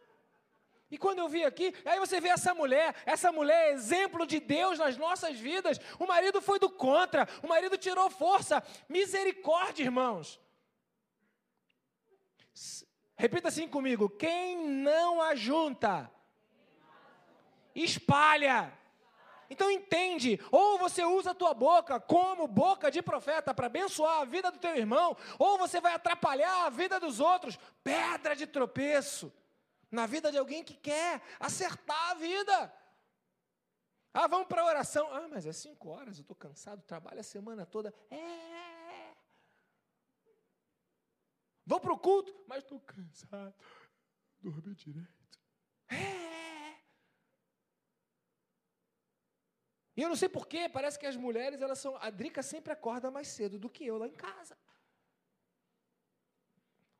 E 0.91 0.97
quando 0.97 1.19
eu 1.19 1.29
vi 1.29 1.43
aqui, 1.43 1.73
aí 1.85 1.99
você 1.99 2.19
vê 2.19 2.29
essa 2.29 2.53
mulher, 2.53 2.95
essa 3.05 3.31
mulher 3.31 3.69
é 3.69 3.73
exemplo 3.73 4.25
de 4.25 4.39
Deus 4.39 4.79
nas 4.79 4.97
nossas 4.97 5.37
vidas. 5.37 5.79
O 5.99 6.07
marido 6.07 6.41
foi 6.41 6.57
do 6.57 6.69
contra, 6.69 7.27
o 7.43 7.47
marido 7.47 7.77
tirou 7.77 8.09
força. 8.09 8.63
Misericórdia, 8.87 9.83
irmãos. 9.83 10.39
Repita 13.15 13.49
assim 13.49 13.67
comigo: 13.67 14.09
quem 14.09 14.67
não 14.67 15.21
ajunta, 15.21 16.09
espalha. 17.75 18.73
Então 19.47 19.69
entende, 19.69 20.39
ou 20.51 20.77
você 20.77 21.03
usa 21.03 21.31
a 21.31 21.35
tua 21.35 21.55
boca 21.55 21.99
como 21.99 22.47
boca 22.47 22.91
de 22.91 23.01
profeta 23.01 23.51
para 23.51 23.65
abençoar 23.65 24.21
a 24.21 24.25
vida 24.25 24.51
do 24.51 24.59
teu 24.59 24.75
irmão, 24.75 25.17
ou 25.39 25.57
você 25.57 25.81
vai 25.81 25.93
atrapalhar 25.93 26.65
a 26.65 26.69
vida 26.69 26.99
dos 26.99 27.19
outros, 27.19 27.59
pedra 27.83 28.35
de 28.35 28.45
tropeço 28.45 29.33
na 29.91 30.05
vida 30.05 30.31
de 30.31 30.37
alguém 30.37 30.63
que 30.63 30.75
quer 30.75 31.21
acertar 31.39 32.11
a 32.11 32.13
vida. 32.15 32.73
Ah, 34.13 34.27
vamos 34.27 34.47
para 34.47 34.61
a 34.61 34.65
oração. 34.65 35.11
Ah, 35.13 35.27
mas 35.27 35.45
é 35.45 35.53
cinco 35.53 35.89
horas, 35.89 36.17
eu 36.17 36.21
estou 36.21 36.35
cansado, 36.35 36.81
trabalho 36.83 37.19
a 37.19 37.23
semana 37.23 37.65
toda. 37.65 37.93
É. 38.09 39.15
Vou 41.65 41.79
para 41.79 41.93
o 41.93 41.99
culto, 41.99 42.33
mas 42.47 42.63
estou 42.63 42.79
cansado. 42.79 43.53
Dormi 44.41 44.73
direito. 44.73 45.39
É. 45.89 46.29
E 49.95 50.01
eu 50.01 50.09
não 50.09 50.15
sei 50.15 50.29
porquê, 50.29 50.69
parece 50.69 50.97
que 50.97 51.05
as 51.05 51.17
mulheres, 51.17 51.61
elas 51.61 51.77
são. 51.77 51.95
A 51.97 52.09
Drica 52.09 52.41
sempre 52.41 52.71
acorda 52.71 53.11
mais 53.11 53.27
cedo 53.27 53.59
do 53.59 53.69
que 53.69 53.85
eu 53.85 53.97
lá 53.97 54.07
em 54.07 54.15
casa. 54.15 54.57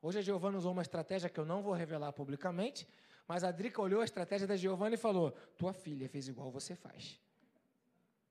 Hoje 0.02 0.18
a 0.18 0.22
Giovana 0.22 0.56
usou 0.56 0.72
uma 0.72 0.82
estratégia 0.82 1.28
que 1.28 1.38
eu 1.38 1.44
não 1.44 1.62
vou 1.62 1.74
revelar 1.74 2.12
publicamente, 2.12 2.88
mas 3.28 3.44
a 3.44 3.50
Drica 3.50 3.82
olhou 3.82 4.00
a 4.00 4.04
estratégia 4.04 4.46
da 4.46 4.56
Giovana 4.56 4.94
e 4.94 4.98
falou: 4.98 5.32
Tua 5.56 5.72
filha 5.72 6.08
fez 6.08 6.26
igual 6.26 6.50
você 6.50 6.74
faz. 6.74 7.20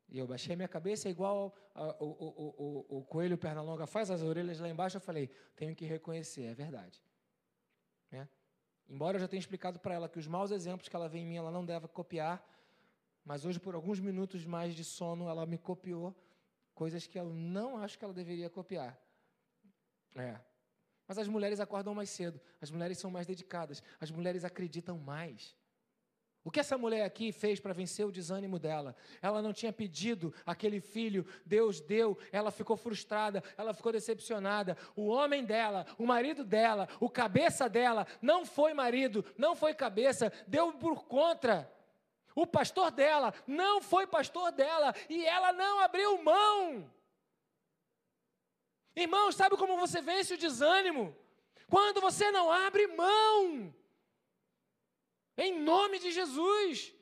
E 0.09 0.17
eu 0.17 0.25
baixei 0.25 0.55
minha 0.55 0.67
cabeça, 0.67 1.07
é 1.07 1.11
igual 1.11 1.55
o, 1.75 2.05
o, 2.05 2.85
o, 2.89 2.97
o 2.97 3.03
coelho 3.03 3.37
faz, 3.87 4.09
as 4.09 4.23
orelhas 4.23 4.59
lá 4.59 4.67
embaixo. 4.67 4.97
Eu 4.97 5.01
falei: 5.01 5.29
Tenho 5.55 5.75
que 5.75 5.85
reconhecer, 5.85 6.45
é 6.45 6.53
verdade. 6.55 7.01
Né? 8.11 8.27
Embora 8.89 9.17
eu 9.17 9.21
já 9.21 9.27
tenha 9.27 9.39
explicado 9.39 9.79
para 9.79 9.93
ela 9.93 10.09
que 10.09 10.17
os 10.17 10.25
maus 10.25 10.49
exemplos 10.49 10.89
que 10.89 10.95
ela 10.95 11.07
vê 11.07 11.19
em 11.19 11.27
mim, 11.27 11.37
ela 11.37 11.51
não 11.51 11.63
deve 11.63 11.87
copiar, 11.87 12.43
mas 13.23 13.45
hoje, 13.45 13.59
por 13.59 13.75
alguns 13.75 13.99
minutos 13.99 14.43
mais 14.43 14.73
de 14.73 14.83
sono, 14.83 15.29
ela 15.29 15.45
me 15.45 15.59
copiou 15.59 16.15
coisas 16.73 17.05
que 17.05 17.19
eu 17.19 17.29
não 17.29 17.77
acho 17.77 17.99
que 17.99 18.03
ela 18.03 18.13
deveria 18.13 18.49
copiar. 18.49 18.99
É. 20.15 20.48
Mas 21.09 21.17
as 21.17 21.27
mulheres 21.27 21.59
acordam 21.59 21.95
mais 21.95 22.11
cedo, 22.11 22.39
as 22.61 22.69
mulheres 22.69 22.99
são 22.99 23.09
mais 23.09 23.25
dedicadas, 23.25 23.81
as 23.99 24.11
mulheres 24.11 24.45
acreditam 24.45 24.95
mais. 24.99 25.57
O 26.43 26.51
que 26.51 26.59
essa 26.59 26.77
mulher 26.77 27.03
aqui 27.03 27.31
fez 27.31 27.59
para 27.59 27.73
vencer 27.73 28.05
o 28.05 28.11
desânimo 28.11 28.59
dela? 28.59 28.95
Ela 29.19 29.41
não 29.41 29.51
tinha 29.51 29.73
pedido 29.73 30.31
aquele 30.45 30.79
filho, 30.79 31.25
Deus 31.43 31.81
deu, 31.81 32.15
ela 32.31 32.51
ficou 32.51 32.77
frustrada, 32.77 33.43
ela 33.57 33.73
ficou 33.73 33.91
decepcionada. 33.91 34.77
O 34.95 35.07
homem 35.07 35.43
dela, 35.43 35.83
o 35.97 36.05
marido 36.05 36.43
dela, 36.43 36.87
o 36.99 37.09
cabeça 37.09 37.67
dela, 37.67 38.05
não 38.21 38.45
foi 38.45 38.75
marido, 38.75 39.25
não 39.35 39.55
foi 39.55 39.73
cabeça, 39.73 40.31
deu 40.47 40.73
por 40.73 41.05
contra. 41.05 41.73
O 42.35 42.45
pastor 42.45 42.91
dela 42.91 43.33
não 43.47 43.81
foi 43.81 44.05
pastor 44.05 44.51
dela 44.51 44.93
e 45.09 45.25
ela 45.25 45.51
não 45.51 45.79
abriu 45.79 46.23
mão. 46.23 46.87
Irmão, 49.01 49.31
sabe 49.31 49.55
como 49.55 49.77
você 49.77 50.01
vence 50.01 50.33
o 50.33 50.37
desânimo? 50.37 51.15
Quando 51.69 52.01
você 52.01 52.31
não 52.31 52.51
abre 52.51 52.85
mão. 52.87 53.73
Em 55.37 55.59
nome 55.59 55.99
de 55.99 56.11
Jesus. 56.11 56.93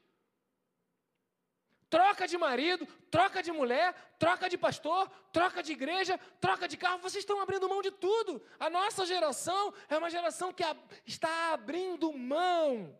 Troca 1.89 2.27
de 2.27 2.37
marido, 2.37 2.85
troca 3.09 3.41
de 3.41 3.51
mulher, 3.51 3.93
troca 4.19 4.49
de 4.49 4.57
pastor, 4.57 5.09
troca 5.31 5.63
de 5.63 5.71
igreja, 5.71 6.19
troca 6.41 6.67
de 6.67 6.75
carro. 6.75 6.99
Vocês 6.99 7.23
estão 7.23 7.39
abrindo 7.39 7.69
mão 7.69 7.81
de 7.81 7.91
tudo. 7.91 8.41
A 8.59 8.69
nossa 8.69 9.05
geração 9.05 9.73
é 9.87 9.97
uma 9.97 10.09
geração 10.09 10.51
que 10.51 10.63
está 11.05 11.53
abrindo 11.53 12.11
mão. 12.11 12.99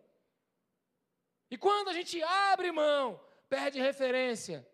E 1.50 1.58
quando 1.58 1.88
a 1.88 1.92
gente 1.92 2.22
abre 2.22 2.72
mão, 2.72 3.20
perde 3.48 3.78
referência. 3.78 4.66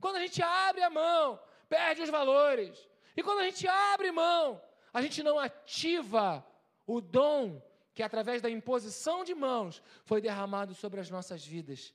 Quando 0.00 0.16
a 0.16 0.20
gente 0.20 0.42
abre 0.42 0.82
a 0.82 0.90
mão, 0.90 1.40
perde 1.68 2.02
os 2.02 2.10
valores. 2.10 2.88
E 3.16 3.22
quando 3.22 3.40
a 3.40 3.44
gente 3.44 3.66
abre 3.66 4.12
mão, 4.12 4.60
a 4.92 5.00
gente 5.00 5.22
não 5.22 5.38
ativa 5.38 6.46
o 6.86 7.00
dom 7.00 7.62
que, 7.94 8.02
através 8.02 8.42
da 8.42 8.50
imposição 8.50 9.24
de 9.24 9.34
mãos, 9.34 9.82
foi 10.04 10.20
derramado 10.20 10.74
sobre 10.74 11.00
as 11.00 11.08
nossas 11.10 11.44
vidas. 11.44 11.94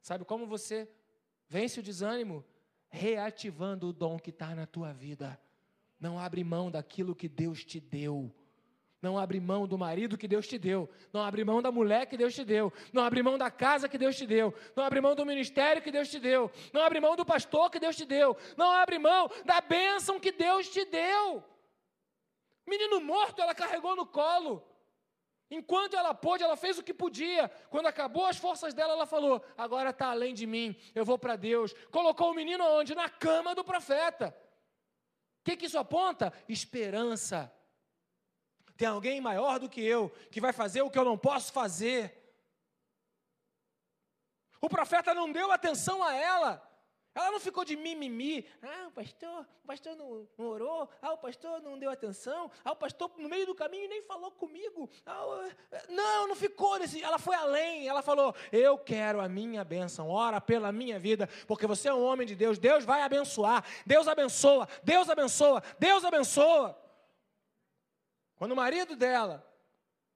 Sabe 0.00 0.24
como 0.24 0.46
você 0.46 0.90
vence 1.48 1.78
o 1.78 1.82
desânimo? 1.82 2.44
Reativando 2.88 3.88
o 3.88 3.92
dom 3.92 4.18
que 4.18 4.30
está 4.30 4.54
na 4.54 4.66
tua 4.66 4.92
vida. 4.92 5.40
Não 5.98 6.18
abre 6.18 6.42
mão 6.42 6.70
daquilo 6.70 7.14
que 7.14 7.28
Deus 7.28 7.64
te 7.64 7.78
deu. 7.80 8.34
Não 9.04 9.18
abre 9.18 9.38
mão 9.38 9.66
do 9.68 9.76
marido 9.76 10.16
que 10.16 10.26
Deus 10.26 10.48
te 10.48 10.56
deu. 10.56 10.88
Não 11.12 11.20
abre 11.20 11.44
mão 11.44 11.60
da 11.60 11.70
mulher 11.70 12.06
que 12.06 12.16
Deus 12.16 12.34
te 12.34 12.42
deu. 12.42 12.72
Não 12.90 13.04
abre 13.04 13.22
mão 13.22 13.36
da 13.36 13.50
casa 13.50 13.86
que 13.86 13.98
Deus 13.98 14.16
te 14.16 14.26
deu. 14.26 14.54
Não 14.74 14.82
abre 14.82 14.98
mão 14.98 15.14
do 15.14 15.26
ministério 15.26 15.82
que 15.82 15.90
Deus 15.90 16.08
te 16.08 16.18
deu. 16.18 16.50
Não 16.72 16.80
abre 16.80 16.98
mão 17.00 17.14
do 17.14 17.22
pastor 17.22 17.70
que 17.70 17.78
Deus 17.78 17.96
te 17.96 18.06
deu. 18.06 18.34
Não 18.56 18.70
abre 18.70 18.98
mão 18.98 19.30
da 19.44 19.60
bênção 19.60 20.18
que 20.18 20.32
Deus 20.32 20.70
te 20.70 20.86
deu. 20.86 21.44
Menino 22.66 22.98
morto, 22.98 23.42
ela 23.42 23.54
carregou 23.54 23.94
no 23.94 24.06
colo. 24.06 24.66
Enquanto 25.50 25.98
ela 25.98 26.14
pôde, 26.14 26.42
ela 26.42 26.56
fez 26.56 26.78
o 26.78 26.82
que 26.82 26.94
podia. 26.94 27.50
Quando 27.68 27.88
acabou 27.88 28.24
as 28.24 28.38
forças 28.38 28.72
dela, 28.72 28.94
ela 28.94 29.04
falou: 29.04 29.44
Agora 29.54 29.90
está 29.90 30.12
além 30.12 30.32
de 30.32 30.46
mim, 30.46 30.74
eu 30.94 31.04
vou 31.04 31.18
para 31.18 31.36
Deus. 31.36 31.74
Colocou 31.90 32.30
o 32.30 32.34
menino 32.34 32.64
onde? 32.64 32.94
Na 32.94 33.10
cama 33.10 33.54
do 33.54 33.62
profeta. 33.62 34.34
O 35.42 35.44
que, 35.44 35.58
que 35.58 35.66
isso 35.66 35.78
aponta? 35.78 36.32
Esperança 36.48 37.52
Tem 38.76 38.88
alguém 38.88 39.20
maior 39.20 39.58
do 39.58 39.68
que 39.68 39.80
eu 39.80 40.10
que 40.30 40.40
vai 40.40 40.52
fazer 40.52 40.82
o 40.82 40.90
que 40.90 40.98
eu 40.98 41.04
não 41.04 41.16
posso 41.16 41.52
fazer. 41.52 42.20
O 44.60 44.68
profeta 44.68 45.14
não 45.14 45.30
deu 45.30 45.52
atenção 45.52 46.02
a 46.02 46.14
ela. 46.14 46.74
Ela 47.14 47.30
não 47.30 47.38
ficou 47.38 47.64
de 47.64 47.76
mimimi. 47.76 48.44
Ah, 48.60 48.88
o 48.88 48.90
pastor, 48.90 49.46
o 49.62 49.66
pastor 49.68 49.94
não, 49.94 50.26
não, 50.36 50.46
orou. 50.46 50.88
Ah, 51.00 51.12
o 51.12 51.18
pastor 51.18 51.62
não 51.62 51.78
deu 51.78 51.88
atenção. 51.88 52.50
Ah, 52.64 52.72
o 52.72 52.76
pastor 52.76 53.08
no 53.16 53.28
meio 53.28 53.46
do 53.46 53.54
caminho 53.54 53.88
nem 53.88 54.02
falou 54.02 54.32
comigo. 54.32 54.90
Ah, 55.06 55.48
não, 55.88 56.26
não 56.26 56.34
ficou 56.34 56.76
nesse. 56.76 57.00
Ela 57.00 57.18
foi 57.18 57.36
além. 57.36 57.86
Ela 57.86 58.02
falou: 58.02 58.34
Eu 58.50 58.76
quero 58.76 59.20
a 59.20 59.28
minha 59.28 59.62
bênção. 59.62 60.08
Ora 60.08 60.40
pela 60.40 60.72
minha 60.72 60.98
vida, 60.98 61.28
porque 61.46 61.68
você 61.68 61.88
é 61.88 61.94
um 61.94 62.02
homem 62.02 62.26
de 62.26 62.34
Deus. 62.34 62.58
Deus 62.58 62.84
vai 62.84 63.02
abençoar. 63.02 63.64
Deus 63.86 64.08
abençoa. 64.08 64.68
Deus 64.82 65.08
abençoa. 65.08 65.62
Deus 65.78 66.04
abençoa. 66.04 66.83
Quando 68.36 68.52
o 68.52 68.56
marido 68.56 68.96
dela, 68.96 69.46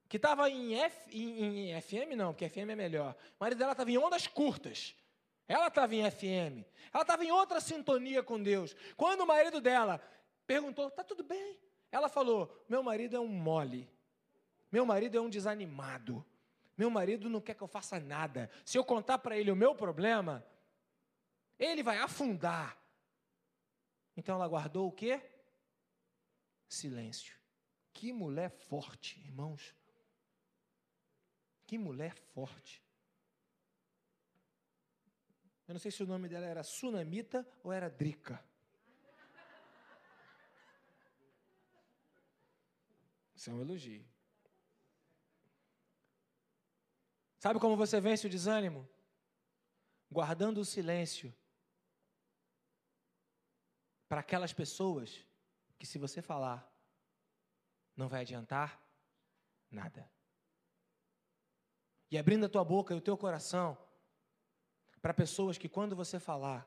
que 0.08 0.16
estava 0.16 0.48
em, 0.48 0.74
em, 0.74 1.70
em 1.70 1.80
FM, 1.80 2.16
não, 2.16 2.32
porque 2.32 2.48
FM 2.48 2.70
é 2.70 2.76
melhor. 2.76 3.14
O 3.38 3.44
marido 3.44 3.58
dela 3.58 3.72
estava 3.72 3.90
em 3.90 3.98
ondas 3.98 4.26
curtas. 4.26 4.96
Ela 5.46 5.68
estava 5.68 5.94
em 5.94 6.10
FM. 6.10 6.64
Ela 6.92 7.02
estava 7.02 7.24
em 7.24 7.30
outra 7.30 7.60
sintonia 7.60 8.22
com 8.22 8.42
Deus. 8.42 8.74
Quando 8.96 9.20
o 9.22 9.26
marido 9.26 9.60
dela 9.60 10.00
perguntou: 10.46 10.90
"Tá 10.90 11.04
tudo 11.04 11.22
bem?" 11.22 11.58
Ela 11.92 12.08
falou: 12.08 12.64
"Meu 12.68 12.82
marido 12.82 13.16
é 13.16 13.20
um 13.20 13.28
mole. 13.28 13.88
Meu 14.72 14.84
marido 14.84 15.16
é 15.16 15.20
um 15.20 15.30
desanimado. 15.30 16.24
Meu 16.76 16.90
marido 16.90 17.28
não 17.28 17.40
quer 17.40 17.54
que 17.54 17.62
eu 17.62 17.68
faça 17.68 18.00
nada. 18.00 18.50
Se 18.64 18.78
eu 18.78 18.84
contar 18.84 19.18
para 19.18 19.36
ele 19.36 19.50
o 19.50 19.56
meu 19.56 19.74
problema, 19.74 20.44
ele 21.58 21.82
vai 21.82 21.98
afundar." 21.98 22.78
Então 24.16 24.34
ela 24.34 24.48
guardou 24.48 24.88
o 24.88 24.92
quê? 24.92 25.20
Silêncio. 26.68 27.37
Que 27.98 28.12
mulher 28.12 28.48
forte, 28.48 29.18
irmãos. 29.18 29.74
Que 31.66 31.76
mulher 31.76 32.14
forte. 32.14 32.80
Eu 35.66 35.74
não 35.74 35.80
sei 35.80 35.90
se 35.90 36.00
o 36.04 36.06
nome 36.06 36.28
dela 36.28 36.46
era 36.46 36.62
Sunamita 36.62 37.44
ou 37.60 37.72
era 37.72 37.90
Drica. 37.90 38.40
Isso 43.34 43.50
é 43.50 43.52
um 43.52 43.60
elogio. 43.60 44.08
Sabe 47.40 47.58
como 47.58 47.76
você 47.76 48.00
vence 48.00 48.28
o 48.28 48.30
desânimo? 48.30 48.88
Guardando 50.08 50.58
o 50.58 50.64
silêncio 50.64 51.34
para 54.08 54.20
aquelas 54.20 54.52
pessoas 54.52 55.26
que, 55.76 55.84
se 55.84 55.98
você 55.98 56.22
falar, 56.22 56.77
não 57.98 58.08
vai 58.08 58.20
adiantar 58.20 58.80
nada. 59.68 60.08
E 62.08 62.16
abrindo 62.16 62.46
a 62.46 62.48
tua 62.48 62.64
boca 62.64 62.94
e 62.94 62.96
o 62.96 63.00
teu 63.00 63.18
coração 63.18 63.76
para 65.02 65.12
pessoas 65.12 65.58
que, 65.58 65.68
quando 65.68 65.96
você 65.96 66.20
falar, 66.20 66.66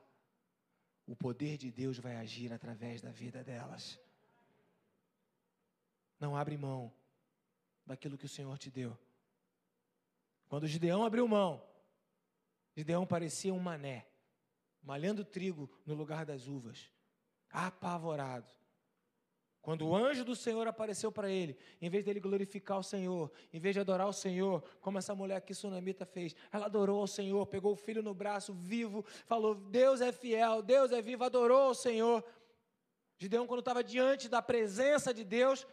o 1.06 1.16
poder 1.16 1.56
de 1.56 1.70
Deus 1.70 1.98
vai 1.98 2.16
agir 2.16 2.52
através 2.52 3.00
da 3.00 3.10
vida 3.10 3.42
delas. 3.42 3.98
Não 6.20 6.36
abre 6.36 6.56
mão 6.56 6.92
daquilo 7.84 8.18
que 8.18 8.26
o 8.26 8.28
Senhor 8.28 8.56
te 8.58 8.70
deu. 8.70 8.96
Quando 10.48 10.68
Gideão 10.68 11.02
abriu 11.02 11.26
mão, 11.26 11.66
Gideão 12.76 13.06
parecia 13.06 13.54
um 13.54 13.58
mané, 13.58 14.06
malhando 14.82 15.24
trigo 15.24 15.68
no 15.86 15.94
lugar 15.94 16.26
das 16.26 16.46
uvas, 16.46 16.92
apavorado. 17.50 18.52
Quando 19.62 19.86
o 19.86 19.94
anjo 19.94 20.24
do 20.24 20.34
Senhor 20.34 20.66
apareceu 20.66 21.12
para 21.12 21.30
ele, 21.30 21.56
em 21.80 21.88
vez 21.88 22.04
dele 22.04 22.18
glorificar 22.18 22.80
o 22.80 22.82
Senhor, 22.82 23.30
em 23.52 23.60
vez 23.60 23.76
de 23.76 23.80
adorar 23.80 24.08
o 24.08 24.12
Senhor, 24.12 24.60
como 24.80 24.98
essa 24.98 25.14
mulher 25.14 25.36
aqui 25.36 25.54
sunamita 25.54 26.04
fez, 26.04 26.34
ela 26.50 26.66
adorou 26.66 27.00
ao 27.00 27.06
Senhor, 27.06 27.46
pegou 27.46 27.72
o 27.72 27.76
filho 27.76 28.02
no 28.02 28.12
braço, 28.12 28.52
vivo, 28.52 29.04
falou: 29.24 29.54
Deus 29.54 30.00
é 30.00 30.10
fiel, 30.10 30.62
Deus 30.62 30.90
é 30.90 31.00
vivo, 31.00 31.22
adorou 31.22 31.62
ao 31.62 31.74
Senhor. 31.76 32.24
Gideão, 33.16 33.46
quando 33.46 33.60
estava 33.60 33.84
diante 33.84 34.28
da 34.28 34.42
presença 34.42 35.14
de 35.14 35.22
Deus, 35.22 35.64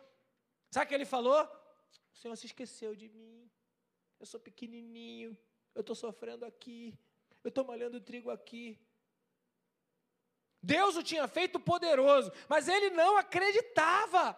sabe 0.70 0.86
o 0.86 0.90
que 0.90 0.94
ele 0.94 1.06
falou? 1.06 1.44
O 2.14 2.18
Senhor 2.18 2.36
se 2.36 2.46
esqueceu 2.46 2.96
de 2.96 3.10
mim, 3.10 3.50
eu 4.20 4.26
sou 4.28 4.40
pequenininho, 4.40 5.36
eu 5.74 5.82
estou 5.82 5.96
sofrendo 5.96 6.46
aqui, 6.46 6.94
eu 7.44 7.50
estou 7.50 7.66
malhando 7.66 8.00
trigo 8.00 8.30
aqui, 8.30 8.78
Deus 10.62 10.96
o 10.96 11.04
tinha 11.04 11.28
feito 11.28 11.60
poderoso, 11.60 12.32
mas 12.48 12.68
ele 12.68 12.90
não 12.90 13.18
acreditava. 13.18 14.38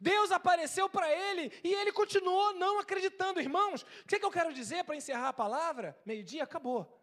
Deus 0.00 0.30
apareceu 0.30 0.88
para 0.88 1.12
ele 1.12 1.52
e 1.62 1.74
ele 1.74 1.92
continuou 1.92 2.54
não 2.54 2.78
acreditando. 2.78 3.40
Irmãos, 3.40 3.82
o 3.82 4.06
que, 4.06 4.16
é 4.16 4.18
que 4.18 4.24
eu 4.24 4.30
quero 4.30 4.52
dizer 4.52 4.84
para 4.84 4.96
encerrar 4.96 5.28
a 5.28 5.32
palavra? 5.32 5.98
Meio-dia, 6.06 6.44
acabou. 6.44 6.94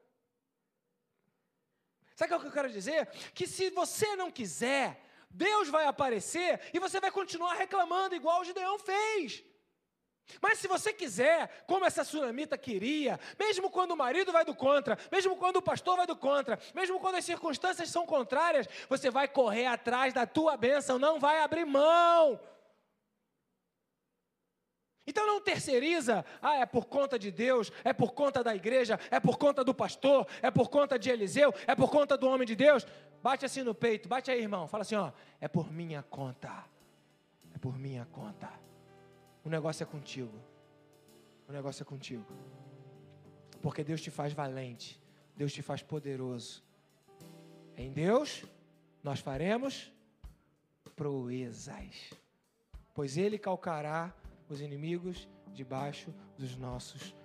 Sabe 2.15 2.33
o 2.33 2.39
que 2.39 2.47
eu 2.47 2.51
quero 2.51 2.71
dizer? 2.71 3.07
Que 3.33 3.45
se 3.45 3.69
você 3.69 4.15
não 4.15 4.31
quiser, 4.31 5.03
Deus 5.29 5.67
vai 5.67 5.85
aparecer 5.85 6.61
e 6.73 6.79
você 6.79 7.01
vai 7.01 7.11
continuar 7.11 7.55
reclamando, 7.55 8.15
igual 8.15 8.39
o 8.39 8.45
Gideão 8.45 8.79
fez. 8.79 9.43
Mas 10.41 10.59
se 10.59 10.67
você 10.67 10.91
quiser, 10.91 11.63
como 11.67 11.85
essa 11.85 12.03
sunamita 12.03 12.57
queria, 12.57 13.19
mesmo 13.39 13.69
quando 13.69 13.91
o 13.91 13.97
marido 13.97 14.31
vai 14.31 14.43
do 14.43 14.55
contra, 14.55 14.97
mesmo 15.11 15.35
quando 15.35 15.57
o 15.57 15.61
pastor 15.61 15.97
vai 15.97 16.07
do 16.07 16.15
contra, 16.15 16.59
mesmo 16.73 16.99
quando 16.99 17.15
as 17.15 17.25
circunstâncias 17.25 17.89
são 17.89 18.05
contrárias, 18.05 18.67
você 18.89 19.09
vai 19.09 19.27
correr 19.27 19.67
atrás 19.67 20.13
da 20.13 20.25
tua 20.25 20.57
bênção, 20.57 20.97
não 20.97 21.19
vai 21.19 21.41
abrir 21.41 21.65
mão. 21.65 22.39
Então 25.07 25.27
não 25.27 25.39
terceiriza, 25.39 26.25
ah, 26.41 26.55
é 26.55 26.65
por 26.65 26.85
conta 26.85 27.19
de 27.19 27.29
Deus, 27.29 27.71
é 27.83 27.93
por 27.93 28.13
conta 28.13 28.43
da 28.43 28.55
igreja, 28.55 28.99
é 29.11 29.19
por 29.19 29.37
conta 29.37 29.63
do 29.63 29.73
pastor, 29.73 30.27
é 30.41 30.49
por 30.49 30.67
conta 30.69 30.97
de 30.97 31.11
Eliseu, 31.11 31.53
é 31.67 31.75
por 31.75 31.91
conta 31.91 32.17
do 32.17 32.27
homem 32.27 32.47
de 32.47 32.55
Deus. 32.55 32.87
Bate 33.21 33.45
assim 33.45 33.61
no 33.61 33.75
peito, 33.75 34.09
bate 34.09 34.31
aí, 34.31 34.41
irmão. 34.41 34.67
Fala 34.67 34.81
assim, 34.81 34.95
ó, 34.95 35.11
é 35.39 35.47
por 35.47 35.71
minha 35.71 36.01
conta. 36.03 36.51
É 37.53 37.57
por 37.59 37.77
minha 37.77 38.05
conta. 38.11 38.65
O 39.45 39.49
negócio 39.49 39.83
é 39.83 39.85
contigo. 39.85 40.33
O 41.47 41.51
negócio 41.51 41.83
é 41.83 41.85
contigo. 41.85 42.25
Porque 43.61 43.83
Deus 43.83 44.01
te 44.01 44.09
faz 44.09 44.33
valente. 44.33 44.99
Deus 45.37 45.53
te 45.53 45.61
faz 45.61 45.83
poderoso. 45.83 46.63
Em 47.77 47.91
Deus, 47.91 48.43
nós 49.03 49.19
faremos 49.19 49.93
proezas. 50.95 52.11
Pois 52.93 53.17
Ele 53.17 53.37
calcará 53.37 54.15
os 54.49 54.61
inimigos 54.61 55.27
debaixo 55.53 56.13
dos 56.37 56.55
nossos 56.55 57.15